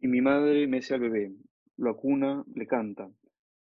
Y 0.00 0.08
mi 0.08 0.22
madre 0.22 0.66
mece 0.66 0.94
al 0.94 1.00
bebé, 1.00 1.34
lo 1.76 1.90
acuna, 1.90 2.42
le 2.54 2.66
canta, 2.66 3.10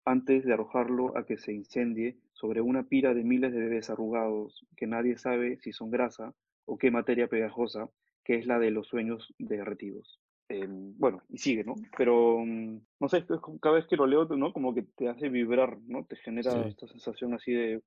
antes 0.05 0.45
de 0.45 0.53
arrojarlo 0.53 1.17
a 1.17 1.25
que 1.25 1.39
se 1.39 1.53
incendie 1.53 2.17
sobre 2.33 2.61
una 2.61 2.85
pira 2.85 3.15
de 3.15 3.25
miles 3.25 3.53
de 3.53 3.61
bebés 3.61 3.91
arrugados 3.91 4.67
que 4.77 4.87
nadie 4.87 5.17
sabe 5.19 5.59
si 5.59 5.73
son 5.73 5.91
grasa 5.91 6.35
o 6.65 6.79
qué 6.79 6.91
materia 6.91 7.29
pegajosa, 7.29 7.89
que 8.25 8.37
es 8.37 8.47
la 8.47 8.59
de 8.59 8.71
los 8.71 8.89
sueños 8.89 9.35
derretidos. 9.39 10.21
Eh, 10.49 10.67
bueno, 10.69 11.23
y 11.29 11.39
sigue, 11.39 11.65
¿no? 11.65 11.75
Pero, 11.97 12.39
mm, 12.45 12.81
no 13.01 13.09
sé, 13.09 13.25
cada 13.61 13.77
vez 13.77 13.87
que 13.87 13.97
lo 13.97 14.07
leo, 14.07 14.25
¿no? 14.25 14.53
Como 14.53 14.75
que 14.75 14.83
te 14.83 15.09
hace 15.09 15.29
vibrar, 15.29 15.79
¿no? 15.87 16.05
Te 16.05 16.17
genera 16.17 16.67
esta 16.67 16.87
sensación 16.89 17.35
así 17.35 17.53
de... 17.53 17.83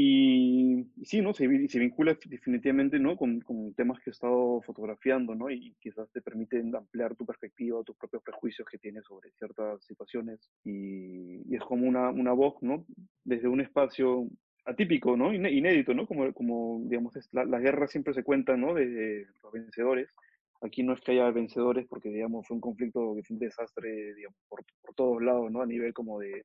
Y, 0.00 0.86
sí, 1.02 1.20
¿no? 1.20 1.34
Se, 1.34 1.48
se, 1.66 1.78
vincula 1.80 2.16
definitivamente, 2.26 3.00
¿no? 3.00 3.16
Con, 3.16 3.40
con, 3.40 3.74
temas 3.74 3.98
que 3.98 4.10
he 4.10 4.12
estado 4.12 4.62
fotografiando, 4.62 5.34
¿no? 5.34 5.50
Y 5.50 5.74
quizás 5.80 6.08
te 6.12 6.20
permiten 6.20 6.72
ampliar 6.76 7.16
tu 7.16 7.26
perspectiva, 7.26 7.82
tus 7.82 7.96
propios 7.96 8.22
prejuicios 8.22 8.68
que 8.70 8.78
tienes 8.78 9.04
sobre 9.06 9.32
ciertas 9.32 9.84
situaciones. 9.84 10.38
Y, 10.62 11.42
y 11.52 11.56
es 11.56 11.62
como 11.62 11.84
una, 11.84 12.10
una 12.10 12.32
voz, 12.32 12.62
¿no? 12.62 12.86
Desde 13.24 13.48
un 13.48 13.60
espacio 13.60 14.28
atípico, 14.64 15.16
¿no? 15.16 15.34
Inédito, 15.34 15.94
¿no? 15.94 16.06
Como, 16.06 16.32
como 16.32 16.80
digamos, 16.84 17.14
las 17.32 17.60
guerras 17.60 17.90
siempre 17.90 18.14
se 18.14 18.22
cuentan, 18.22 18.60
¿no? 18.60 18.74
De 18.74 19.26
los 19.42 19.52
vencedores 19.52 20.14
Aquí 20.60 20.82
no 20.82 20.92
es 20.92 21.00
que 21.00 21.12
haya 21.12 21.30
vencedores 21.30 21.86
porque, 21.88 22.08
digamos, 22.08 22.46
fue 22.46 22.56
un 22.56 22.60
conflicto 22.60 23.14
que 23.14 23.22
fue 23.22 23.34
un 23.34 23.40
desastre, 23.40 24.14
digamos, 24.14 24.38
por, 24.48 24.64
por 24.82 24.94
todos 24.94 25.22
lados, 25.22 25.52
¿no? 25.52 25.62
A 25.62 25.66
nivel 25.66 25.92
como 25.92 26.18
de, 26.18 26.44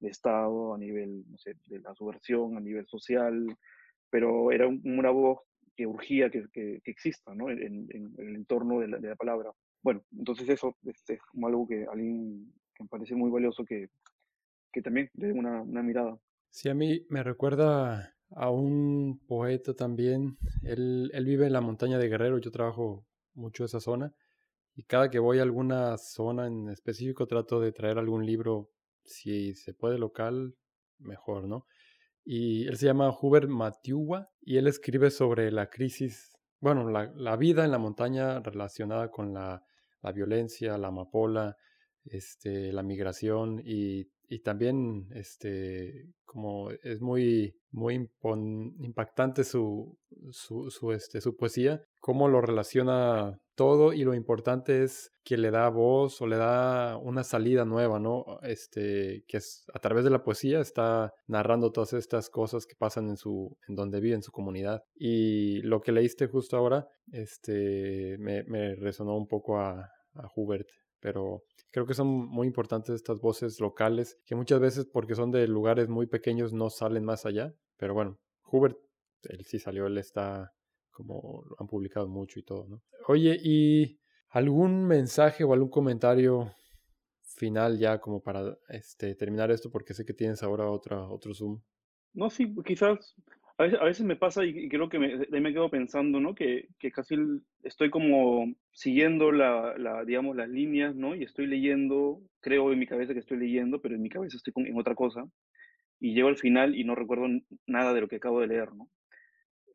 de, 0.00 0.08
Estado, 0.08 0.74
a 0.74 0.78
nivel, 0.78 1.24
no 1.28 1.38
sé, 1.38 1.54
de 1.66 1.80
la 1.80 1.94
subversión, 1.94 2.56
a 2.56 2.60
nivel 2.60 2.86
social, 2.86 3.56
pero 4.10 4.52
era 4.52 4.66
una 4.66 5.10
voz 5.10 5.40
que 5.76 5.86
urgía 5.86 6.30
que, 6.30 6.44
que, 6.52 6.80
exista, 6.84 7.34
¿no? 7.34 7.50
En, 7.50 7.88
el 7.90 8.34
entorno 8.34 8.80
de 8.80 8.88
la, 8.88 8.98
de 8.98 9.08
la, 9.08 9.16
palabra. 9.16 9.52
Bueno, 9.82 10.02
entonces 10.16 10.48
eso 10.48 10.76
es, 10.84 11.08
es, 11.08 11.20
como 11.30 11.46
algo 11.46 11.68
que, 11.68 11.86
alguien, 11.90 12.52
que 12.74 12.84
me 12.84 12.88
parece 12.88 13.14
muy 13.14 13.30
valioso 13.30 13.64
que, 13.64 13.88
que 14.72 14.82
también 14.82 15.08
le 15.14 15.28
dé 15.28 15.32
una, 15.32 15.62
una 15.62 15.82
mirada. 15.82 16.18
Sí, 16.50 16.68
a 16.68 16.74
mí 16.74 17.06
me 17.08 17.22
recuerda 17.22 18.14
a 18.30 18.50
un 18.50 19.20
poeta 19.26 19.74
también. 19.74 20.38
Él, 20.62 21.10
él 21.14 21.24
vive 21.24 21.46
en 21.46 21.52
la 21.52 21.60
montaña 21.60 21.98
de 21.98 22.08
Guerrero. 22.08 22.38
Yo 22.38 22.50
trabajo 22.50 23.06
mucho 23.34 23.64
esa 23.64 23.80
zona. 23.80 24.12
Y 24.74 24.84
cada 24.84 25.10
que 25.10 25.18
voy 25.18 25.38
a 25.38 25.42
alguna 25.42 25.96
zona 25.98 26.46
en 26.46 26.68
específico 26.68 27.26
trato 27.26 27.60
de 27.60 27.72
traer 27.72 27.98
algún 27.98 28.24
libro, 28.24 28.70
si 29.08 29.54
se 29.54 29.74
puede 29.74 29.98
local, 29.98 30.54
mejor, 30.98 31.48
¿no? 31.48 31.66
Y 32.24 32.66
él 32.66 32.76
se 32.76 32.86
llama 32.86 33.10
Hubert 33.10 33.48
Matiuwa 33.48 34.30
y 34.40 34.58
él 34.58 34.66
escribe 34.66 35.10
sobre 35.10 35.50
la 35.50 35.70
crisis, 35.70 36.32
bueno, 36.60 36.90
la, 36.90 37.10
la 37.14 37.36
vida 37.36 37.64
en 37.64 37.70
la 37.70 37.78
montaña 37.78 38.40
relacionada 38.40 39.10
con 39.10 39.32
la, 39.32 39.62
la 40.02 40.12
violencia, 40.12 40.76
la 40.78 40.88
amapola, 40.88 41.56
este, 42.10 42.72
la 42.72 42.82
migración 42.82 43.60
y, 43.64 44.08
y, 44.28 44.40
también 44.40 45.08
este, 45.14 46.06
como 46.24 46.70
es 46.70 47.00
muy, 47.00 47.54
muy 47.70 47.94
impactante 47.94 49.44
su, 49.44 49.96
su, 50.30 50.70
su, 50.70 50.92
este, 50.92 51.20
su 51.20 51.36
poesía, 51.36 51.82
cómo 52.00 52.28
lo 52.28 52.40
relaciona 52.40 53.38
todo 53.54 53.92
y 53.92 54.04
lo 54.04 54.14
importante 54.14 54.84
es 54.84 55.10
que 55.24 55.36
le 55.36 55.50
da 55.50 55.68
voz 55.68 56.22
o 56.22 56.26
le 56.26 56.36
da 56.36 56.96
una 56.96 57.24
salida 57.24 57.64
nueva, 57.64 57.98
¿no? 57.98 58.38
Este, 58.42 59.24
que 59.26 59.38
a 59.74 59.78
través 59.80 60.04
de 60.04 60.10
la 60.10 60.22
poesía 60.22 60.60
está 60.60 61.12
narrando 61.26 61.72
todas 61.72 61.92
estas 61.94 62.30
cosas 62.30 62.66
que 62.66 62.76
pasan 62.76 63.08
en 63.08 63.16
su, 63.16 63.56
en 63.66 63.74
donde 63.74 64.00
vive, 64.00 64.14
en 64.14 64.22
su 64.22 64.30
comunidad. 64.30 64.82
Y 64.94 65.60
lo 65.62 65.80
que 65.80 65.92
leíste 65.92 66.28
justo 66.28 66.56
ahora, 66.56 66.86
este, 67.10 68.16
me, 68.18 68.44
me 68.44 68.76
resonó 68.76 69.16
un 69.16 69.26
poco 69.26 69.58
a, 69.58 69.90
a 70.14 70.28
Hubert 70.36 70.68
pero 71.00 71.44
creo 71.70 71.86
que 71.86 71.94
son 71.94 72.08
muy 72.08 72.46
importantes 72.46 72.94
estas 72.94 73.20
voces 73.20 73.60
locales, 73.60 74.18
que 74.26 74.34
muchas 74.34 74.60
veces 74.60 74.86
porque 74.86 75.14
son 75.14 75.30
de 75.30 75.46
lugares 75.46 75.88
muy 75.88 76.06
pequeños 76.06 76.52
no 76.52 76.70
salen 76.70 77.04
más 77.04 77.26
allá, 77.26 77.54
pero 77.76 77.94
bueno, 77.94 78.18
Hubert, 78.50 78.78
él 79.24 79.44
sí 79.44 79.58
salió, 79.58 79.86
él 79.86 79.98
está 79.98 80.52
como 80.90 81.44
han 81.58 81.68
publicado 81.68 82.08
mucho 82.08 82.40
y 82.40 82.42
todo, 82.42 82.66
¿no? 82.66 82.82
Oye, 83.06 83.38
¿y 83.40 84.00
algún 84.30 84.86
mensaje 84.86 85.44
o 85.44 85.52
algún 85.52 85.70
comentario 85.70 86.52
final 87.22 87.78
ya 87.78 88.00
como 88.00 88.20
para 88.20 88.58
este, 88.68 89.14
terminar 89.14 89.50
esto? 89.52 89.70
Porque 89.70 89.94
sé 89.94 90.04
que 90.04 90.12
tienes 90.12 90.42
ahora 90.42 90.68
otra, 90.68 91.08
otro 91.08 91.34
Zoom. 91.34 91.60
No, 92.14 92.30
sí, 92.30 92.52
quizás 92.64 93.14
a 93.58 93.84
veces, 93.84 94.06
me 94.06 94.14
pasa 94.14 94.44
y, 94.44 94.68
creo 94.68 94.88
que 94.88 95.00
me, 95.00 95.26
me 95.40 95.52
quedo 95.52 95.68
pensando, 95.68 96.20
¿no? 96.20 96.34
Que, 96.34 96.68
que 96.78 96.92
casi 96.92 97.16
estoy 97.64 97.90
como 97.90 98.54
siguiendo 98.70 99.32
la, 99.32 99.76
la, 99.76 100.04
digamos, 100.04 100.36
las 100.36 100.48
líneas, 100.48 100.94
¿no? 100.94 101.16
Y 101.16 101.24
estoy 101.24 101.48
leyendo, 101.48 102.20
creo 102.40 102.72
en 102.72 102.78
mi 102.78 102.86
cabeza 102.86 103.14
que 103.14 103.18
estoy 103.18 103.38
leyendo, 103.38 103.80
pero 103.80 103.96
en 103.96 104.02
mi 104.02 104.08
cabeza 104.08 104.36
estoy 104.36 104.52
en 104.56 104.78
otra 104.78 104.94
cosa. 104.94 105.24
Y 105.98 106.14
llego 106.14 106.28
al 106.28 106.36
final 106.38 106.76
y 106.76 106.84
no 106.84 106.94
recuerdo 106.94 107.26
nada 107.66 107.92
de 107.94 108.00
lo 108.00 108.06
que 108.08 108.16
acabo 108.16 108.40
de 108.40 108.46
leer, 108.46 108.72
¿no? 108.74 108.88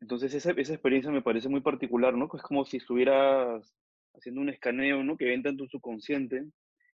Entonces 0.00 0.32
esa, 0.34 0.52
esa 0.52 0.72
experiencia 0.72 1.10
me 1.10 1.22
parece 1.22 1.50
muy 1.50 1.60
particular, 1.60 2.14
¿no? 2.14 2.30
Es 2.34 2.42
como 2.42 2.64
si 2.64 2.78
estuvieras 2.78 3.74
haciendo 4.14 4.40
un 4.40 4.48
escaneo, 4.48 5.04
¿no? 5.04 5.18
Que 5.18 5.34
entra 5.34 5.50
en 5.50 5.58
tu 5.58 5.66
subconsciente 5.66 6.46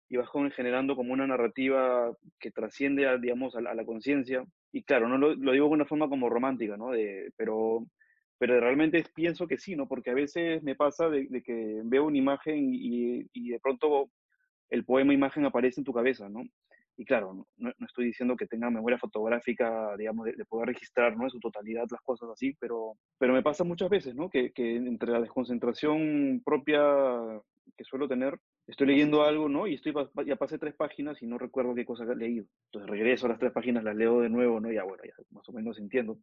y 0.08 0.16
vas 0.16 0.28
generando 0.54 0.94
como 0.94 1.12
una 1.12 1.26
narrativa 1.26 2.12
que 2.38 2.50
trasciende, 2.50 3.06
a, 3.06 3.16
digamos, 3.16 3.56
a 3.56 3.60
la, 3.60 3.74
la 3.74 3.84
conciencia 3.84 4.44
y 4.76 4.82
claro, 4.82 5.08
no 5.08 5.16
lo, 5.16 5.34
lo, 5.34 5.52
digo 5.52 5.68
de 5.68 5.72
una 5.72 5.86
forma 5.86 6.06
como 6.06 6.28
romántica, 6.28 6.76
¿no? 6.76 6.90
De, 6.90 7.32
pero, 7.36 7.86
pero 8.38 8.60
realmente 8.60 9.02
pienso 9.14 9.46
que 9.46 9.56
sí, 9.56 9.74
¿no? 9.74 9.88
Porque 9.88 10.10
a 10.10 10.14
veces 10.14 10.62
me 10.62 10.74
pasa 10.74 11.08
de, 11.08 11.26
de 11.28 11.42
que 11.42 11.80
veo 11.84 12.04
una 12.04 12.18
imagen 12.18 12.74
y, 12.74 13.26
y, 13.32 13.48
de 13.48 13.58
pronto 13.58 14.10
el 14.68 14.84
poema 14.84 15.14
imagen 15.14 15.46
aparece 15.46 15.80
en 15.80 15.86
tu 15.86 15.94
cabeza, 15.94 16.28
¿no? 16.28 16.44
Y 16.98 17.06
claro, 17.06 17.46
no, 17.56 17.72
no 17.78 17.86
estoy 17.86 18.04
diciendo 18.04 18.36
que 18.36 18.46
tenga 18.46 18.68
memoria 18.68 18.98
fotográfica, 18.98 19.96
digamos, 19.96 20.26
de, 20.26 20.32
de, 20.32 20.44
poder 20.44 20.68
registrar, 20.68 21.16
¿no? 21.16 21.24
En 21.24 21.30
su 21.30 21.40
totalidad 21.40 21.86
las 21.90 22.02
cosas 22.02 22.28
así, 22.30 22.54
pero, 22.60 22.98
pero 23.18 23.32
me 23.32 23.42
pasa 23.42 23.64
muchas 23.64 23.88
veces, 23.88 24.14
¿no? 24.14 24.28
Que, 24.28 24.52
que 24.52 24.76
entre 24.76 25.10
la 25.10 25.22
desconcentración 25.22 26.42
propia 26.44 26.82
que 27.78 27.84
suelo 27.84 28.08
tener, 28.08 28.38
estoy 28.66 28.86
leyendo 28.88 29.22
algo, 29.22 29.48
¿no? 29.48 29.66
Y 29.66 29.74
estoy, 29.74 29.94
ya 30.26 30.36
pasé 30.36 30.58
tres 30.58 30.74
páginas 30.74 31.22
y 31.22 31.26
no 31.26 31.38
recuerdo 31.38 31.74
qué 31.74 31.84
cosa 31.84 32.04
he 32.04 32.16
leído. 32.16 32.46
Entonces 32.66 32.90
regreso 32.90 33.26
a 33.26 33.30
las 33.30 33.38
tres 33.38 33.52
páginas, 33.52 33.84
las 33.84 33.96
leo 33.96 34.20
de 34.20 34.28
nuevo, 34.28 34.60
¿no? 34.60 34.72
Ya, 34.72 34.84
bueno, 34.84 35.02
ya 35.04 35.14
más 35.30 35.48
o 35.48 35.52
menos 35.52 35.78
entiendo. 35.78 36.18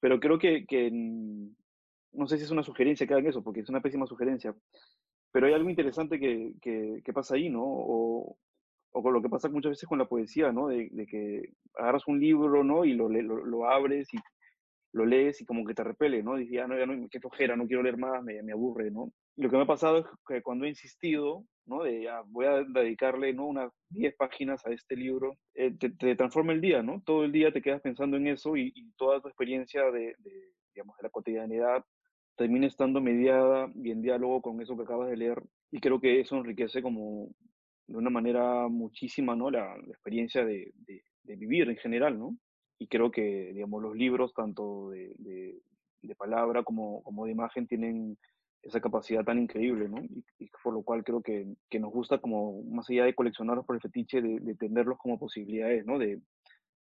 Pero 0.00 0.20
creo 0.20 0.38
que, 0.38 0.66
que 0.66 0.90
no 0.90 2.26
sé 2.26 2.38
si 2.38 2.44
es 2.44 2.50
una 2.50 2.62
sugerencia 2.62 3.06
que 3.06 3.14
hagan 3.14 3.26
eso, 3.26 3.42
porque 3.42 3.60
es 3.60 3.68
una 3.68 3.80
pésima 3.80 4.06
sugerencia, 4.06 4.54
pero 5.32 5.46
hay 5.46 5.52
algo 5.52 5.70
interesante 5.70 6.18
que, 6.18 6.54
que, 6.60 7.00
que 7.04 7.12
pasa 7.12 7.34
ahí, 7.34 7.48
¿no? 7.50 7.62
O, 7.64 8.36
o 8.92 9.02
con 9.02 9.12
lo 9.12 9.20
que 9.20 9.28
pasa 9.28 9.48
muchas 9.48 9.70
veces 9.70 9.88
con 9.88 9.98
la 9.98 10.06
poesía, 10.06 10.52
¿no? 10.52 10.68
De, 10.68 10.88
de 10.92 11.06
que 11.06 11.54
agarras 11.74 12.06
un 12.06 12.20
libro, 12.20 12.62
¿no? 12.62 12.84
Y 12.84 12.94
lo, 12.94 13.08
lo, 13.08 13.44
lo, 13.44 13.68
abres 13.68 14.14
y 14.14 14.18
lo 14.94 15.06
lees 15.06 15.40
y 15.40 15.44
como 15.44 15.64
que 15.64 15.74
te 15.74 15.84
repele, 15.84 16.22
¿no? 16.22 16.36
Dices, 16.36 16.54
ya 16.54 16.66
no, 16.66 16.78
ya 16.78 16.86
no, 16.86 17.08
qué 17.10 17.20
flojera, 17.20 17.56
no 17.56 17.66
quiero 17.66 17.82
leer 17.82 17.98
más, 17.98 18.22
me, 18.22 18.42
me 18.42 18.52
aburre, 18.52 18.90
¿no? 18.90 19.12
lo 19.36 19.50
que 19.50 19.56
me 19.56 19.62
ha 19.62 19.66
pasado 19.66 19.98
es 19.98 20.06
que 20.26 20.42
cuando 20.42 20.64
he 20.64 20.68
insistido, 20.68 21.44
¿no? 21.66 21.82
De 21.82 22.02
ya 22.02 22.22
voy 22.26 22.46
a 22.46 22.62
dedicarle, 22.62 23.32
¿no? 23.32 23.46
Unas 23.46 23.72
10 23.90 24.14
páginas 24.16 24.64
a 24.64 24.70
este 24.70 24.96
libro, 24.96 25.36
eh, 25.54 25.72
te, 25.76 26.14
transforma 26.14 26.52
el 26.52 26.60
día, 26.60 26.82
¿no? 26.82 27.02
Todo 27.04 27.24
el 27.24 27.32
día 27.32 27.52
te 27.52 27.62
quedas 27.62 27.80
pensando 27.80 28.16
en 28.16 28.28
eso 28.28 28.56
y, 28.56 28.72
toda 28.96 29.20
tu 29.20 29.28
experiencia 29.28 29.90
de, 29.90 30.14
digamos, 30.72 30.96
de 30.96 31.02
la 31.02 31.10
cotidianidad 31.10 31.84
termina 32.36 32.66
estando 32.66 33.00
mediada 33.00 33.70
y 33.74 33.90
en 33.90 34.02
diálogo 34.02 34.42
con 34.42 34.60
eso 34.60 34.76
que 34.76 34.84
acabas 34.84 35.10
de 35.10 35.16
leer. 35.16 35.42
Y 35.70 35.80
creo 35.80 36.00
que 36.00 36.20
eso 36.20 36.36
enriquece 36.36 36.82
como 36.82 37.28
de 37.86 37.96
una 37.96 38.10
manera 38.10 38.68
muchísima, 38.68 39.34
¿no? 39.34 39.50
La, 39.50 39.76
experiencia 39.88 40.44
de, 40.44 40.72
de, 40.86 41.36
vivir 41.36 41.68
en 41.68 41.76
general, 41.76 42.18
¿no? 42.18 42.36
Y 42.78 42.88
creo 42.88 43.10
que, 43.10 43.52
digamos, 43.52 43.82
los 43.82 43.96
libros, 43.96 44.34
tanto 44.34 44.90
de, 44.90 45.14
de 46.02 46.14
palabra 46.14 46.62
como, 46.62 47.02
como 47.02 47.24
de 47.24 47.32
imagen, 47.32 47.66
tienen 47.66 48.18
esa 48.62 48.80
capacidad 48.80 49.24
tan 49.24 49.38
increíble, 49.38 49.88
¿no? 49.88 50.02
Y, 50.02 50.24
y, 50.38 50.50
por 50.62 50.72
lo 50.72 50.82
cual 50.82 51.04
creo 51.04 51.22
que, 51.22 51.46
que, 51.68 51.78
nos 51.78 51.92
gusta 51.92 52.18
como, 52.18 52.62
más 52.64 52.88
allá 52.88 53.04
de 53.04 53.14
coleccionarlos 53.14 53.66
por 53.66 53.76
el 53.76 53.82
fetiche, 53.82 54.22
de, 54.22 54.40
de 54.40 54.54
tenerlos 54.54 54.98
como 54.98 55.18
posibilidades, 55.18 55.84
¿no? 55.84 55.98
De, 55.98 56.20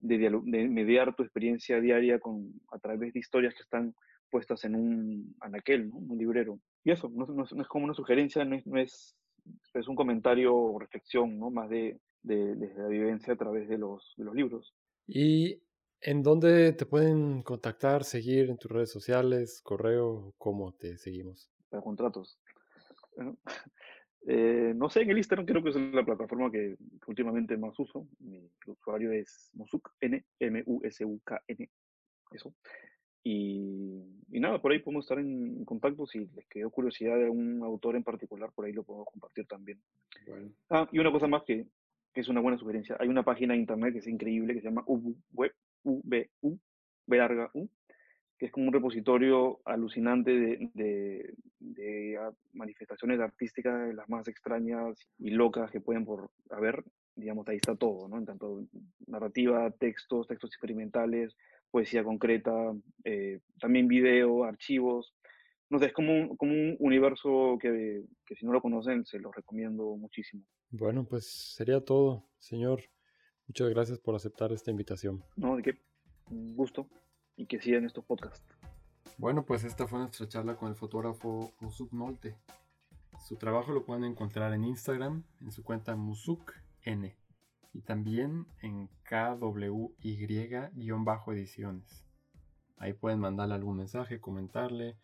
de, 0.01 0.18
de, 0.18 0.68
mediar 0.68 1.14
tu 1.14 1.22
experiencia 1.22 1.81
diaria 1.81 2.18
con, 2.18 2.53
a 2.72 2.79
través 2.79 3.12
de 3.12 3.20
historias 3.20 3.55
que 3.55 3.62
están 3.62 3.94
puestas 4.31 4.64
en 4.64 4.74
un 4.74 5.37
anaquel, 5.40 5.88
¿no? 5.88 5.96
un 5.96 6.18
librero. 6.18 6.61
Y 6.85 6.90
eso, 6.90 7.11
no, 7.11 7.24
es 7.44 7.68
como 7.68 7.85
una 7.85 7.94
sugerencia, 7.94 8.44
no 8.44 8.79
es, 8.79 9.16
es, 9.74 9.88
un 9.88 9.96
comentario 9.96 10.55
o 10.55 10.79
reflexión, 10.79 11.38
¿no? 11.38 11.51
más 11.51 11.68
de, 11.70 11.98
de, 12.22 12.55
la 12.77 12.88
vivencia 12.88 13.33
a 13.33 13.37
través 13.37 13.68
de 13.68 13.79
los, 13.79 14.14
de 14.16 14.24
los 14.24 14.35
libros. 14.35 14.74
¿Y 15.07 15.61
en 16.00 16.22
dónde 16.22 16.72
te 16.72 16.87
pueden 16.87 17.42
contactar, 17.42 18.04
seguir 18.04 18.50
en 18.50 18.58
tus 18.58 18.70
redes 18.70 18.90
sociales, 18.90 19.61
correo, 19.62 20.34
cómo 20.38 20.72
te 20.72 20.96
seguimos? 20.98 21.50
Para 21.68 21.82
contratos. 21.82 22.38
Eh, 24.30 24.74
no 24.76 24.90
sé, 24.90 25.00
en 25.00 25.11
el 25.11 25.16
Instagram 25.16 25.46
creo 25.46 25.62
que 25.62 25.70
es 25.70 25.76
la 25.76 26.04
plataforma 26.04 26.50
que, 26.50 26.76
últimamente 27.06 27.56
más 27.56 27.78
uso. 27.78 28.06
Mi 28.18 28.50
usuario 28.66 29.11
es 29.11 29.48
Musuk, 29.54 29.90
N, 30.00 30.22
M-U-S-U-K-N, 30.38 31.70
eso. 32.32 32.54
Y, 33.24 34.04
nada, 34.28 34.61
por 34.61 34.72
ahí 34.72 34.80
podemos 34.80 35.04
estar 35.04 35.18
en 35.18 35.64
contacto. 35.64 36.06
Si 36.06 36.26
les 36.34 36.46
quedó 36.48 36.70
curiosidad 36.70 37.16
de 37.16 37.24
algún 37.24 37.62
autor 37.62 37.96
en 37.96 38.04
particular, 38.04 38.50
por 38.54 38.66
ahí 38.66 38.72
lo 38.72 38.84
puedo 38.84 39.04
compartir 39.06 39.46
también. 39.46 39.80
Ah, 40.68 40.87
y 40.92 40.98
una 40.98 41.12
cosa 41.12 41.26
más 41.26 41.44
que, 41.44 41.66
que, 42.12 42.20
es 42.20 42.28
una 42.28 42.40
buena 42.40 42.58
sugerencia. 42.58 42.96
Hay 43.00 43.08
una 43.08 43.24
página 43.24 43.54
de 43.54 43.61
internet 43.61 43.94
que 43.94 44.00
es 44.00 44.08
increíble 44.08 44.52
que 44.52 44.61
se 44.61 44.68
llama 44.68 44.84
Ubu 44.87 45.16
Web, 45.32 45.52
U-B-U, 45.84 46.58
B 47.06 47.16
larga 47.16 47.50
U, 47.54 47.68
que 48.38 48.46
es 48.46 48.52
como 48.52 48.68
un 48.68 48.72
repositorio 48.72 49.60
alucinante 49.64 50.30
de, 50.30 51.34
de, 51.58 52.20
manifestaciones 52.52 53.20
artísticas 53.20 53.88
de 53.88 53.94
las 53.94 54.08
más 54.08 54.28
extrañas 54.28 54.96
y 55.18 55.30
locas 55.30 55.70
que 55.70 55.80
pueden 55.80 56.04
por 56.04 56.30
haber. 56.50 56.84
Digamos, 57.16 57.48
ahí 57.48 57.56
está 57.56 57.74
todo, 57.74 58.08
¿no? 58.08 58.16
En 58.16 58.26
tanto 58.26 58.64
narrativa, 59.08 59.68
textos, 59.72 60.28
textos 60.28 60.50
experimentales, 60.50 61.36
poesía 61.70 62.04
concreta, 62.04 62.72
eh, 63.02 63.40
también 63.58 63.88
video, 63.88 64.44
archivos. 64.44 65.14
No 65.68 65.80
sé, 65.80 65.86
es 65.86 65.92
como 65.92 66.12
un, 66.12 66.36
como 66.36 66.52
un 66.52 66.76
universo 66.78 67.58
que, 67.60 68.04
que 68.24 68.36
si 68.36 68.46
no 68.46 68.52
lo 68.52 68.62
conocen, 68.62 69.04
se 69.04 69.18
lo 69.18 69.32
recomiendo 69.32 69.96
muchísimo. 69.96 70.44
Bueno, 70.70 71.04
pues 71.04 71.26
sería 71.26 71.84
todo, 71.84 72.24
señor. 72.38 72.82
Muchas 73.48 73.70
gracias 73.70 73.98
por 73.98 74.14
aceptar 74.14 74.52
esta 74.52 74.70
invitación. 74.70 75.24
No, 75.37 75.56
de 75.56 75.62
qué. 75.62 75.78
Un 76.30 76.54
gusto 76.54 76.87
y 77.34 77.46
que 77.46 77.58
sigan 77.58 77.87
estos 77.87 78.04
podcasts. 78.04 78.46
Bueno, 79.16 79.44
pues 79.44 79.64
esta 79.64 79.88
fue 79.88 79.98
nuestra 79.98 80.28
charla 80.28 80.56
con 80.56 80.68
el 80.68 80.76
fotógrafo 80.76 81.52
Musuk 81.61 81.92
Nolte. 81.92 82.37
Su 83.26 83.37
trabajo 83.37 83.72
lo 83.72 83.84
pueden 83.84 84.04
encontrar 84.04 84.52
en 84.52 84.62
Instagram, 84.64 85.24
en 85.40 85.50
su 85.50 85.64
cuenta 85.64 85.96
musukn 85.96 87.16
y 87.72 87.80
también 87.82 88.46
en 88.62 88.88
KWY-ediciones. 89.08 92.04
Ahí 92.76 92.92
pueden 92.92 93.18
mandarle 93.18 93.54
algún 93.54 93.78
mensaje, 93.78 94.20
comentarle 94.20 94.96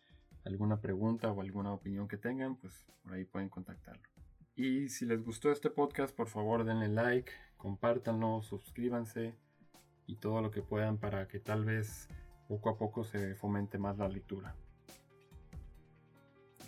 alguna 0.45 0.79
pregunta 0.79 1.29
o 1.31 1.41
alguna 1.41 1.73
opinión 1.73 2.07
que 2.07 2.17
tengan, 2.17 2.55
pues 2.55 2.85
por 3.01 3.13
ahí 3.13 3.25
pueden 3.25 3.49
contactarlo. 3.49 4.14
Y 4.55 4.87
si 4.87 5.05
les 5.05 5.23
gustó 5.23 5.51
este 5.51 5.69
podcast, 5.69 6.15
por 6.15 6.27
favor 6.27 6.63
denle 6.63 6.87
like, 6.87 7.31
compártanlo, 7.57 8.41
suscríbanse 8.41 9.35
y 10.07 10.15
todo 10.15 10.41
lo 10.41 10.49
que 10.49 10.61
puedan 10.61 10.97
para 10.97 11.27
que 11.27 11.39
tal 11.39 11.65
vez 11.65 12.07
poco 12.47 12.69
a 12.69 12.77
poco 12.77 13.03
se 13.03 13.35
fomente 13.35 13.77
más 13.77 13.97
la 13.97 14.07
lectura. 14.07 14.55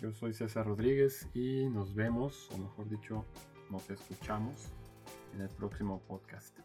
Yo 0.02 0.12
soy 0.12 0.34
César 0.34 0.66
Rodríguez 0.66 1.28
y 1.34 1.68
nos 1.70 1.94
vemos, 1.94 2.50
o 2.52 2.58
mejor 2.58 2.88
dicho, 2.88 3.24
nos 3.70 3.88
escuchamos 3.90 4.68
en 5.34 5.40
el 5.40 5.48
próximo 5.48 6.00
podcast. 6.06 6.58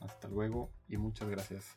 Hasta 0.00 0.28
luego 0.28 0.70
y 0.88 0.96
muchas 0.96 1.28
gracias. 1.28 1.76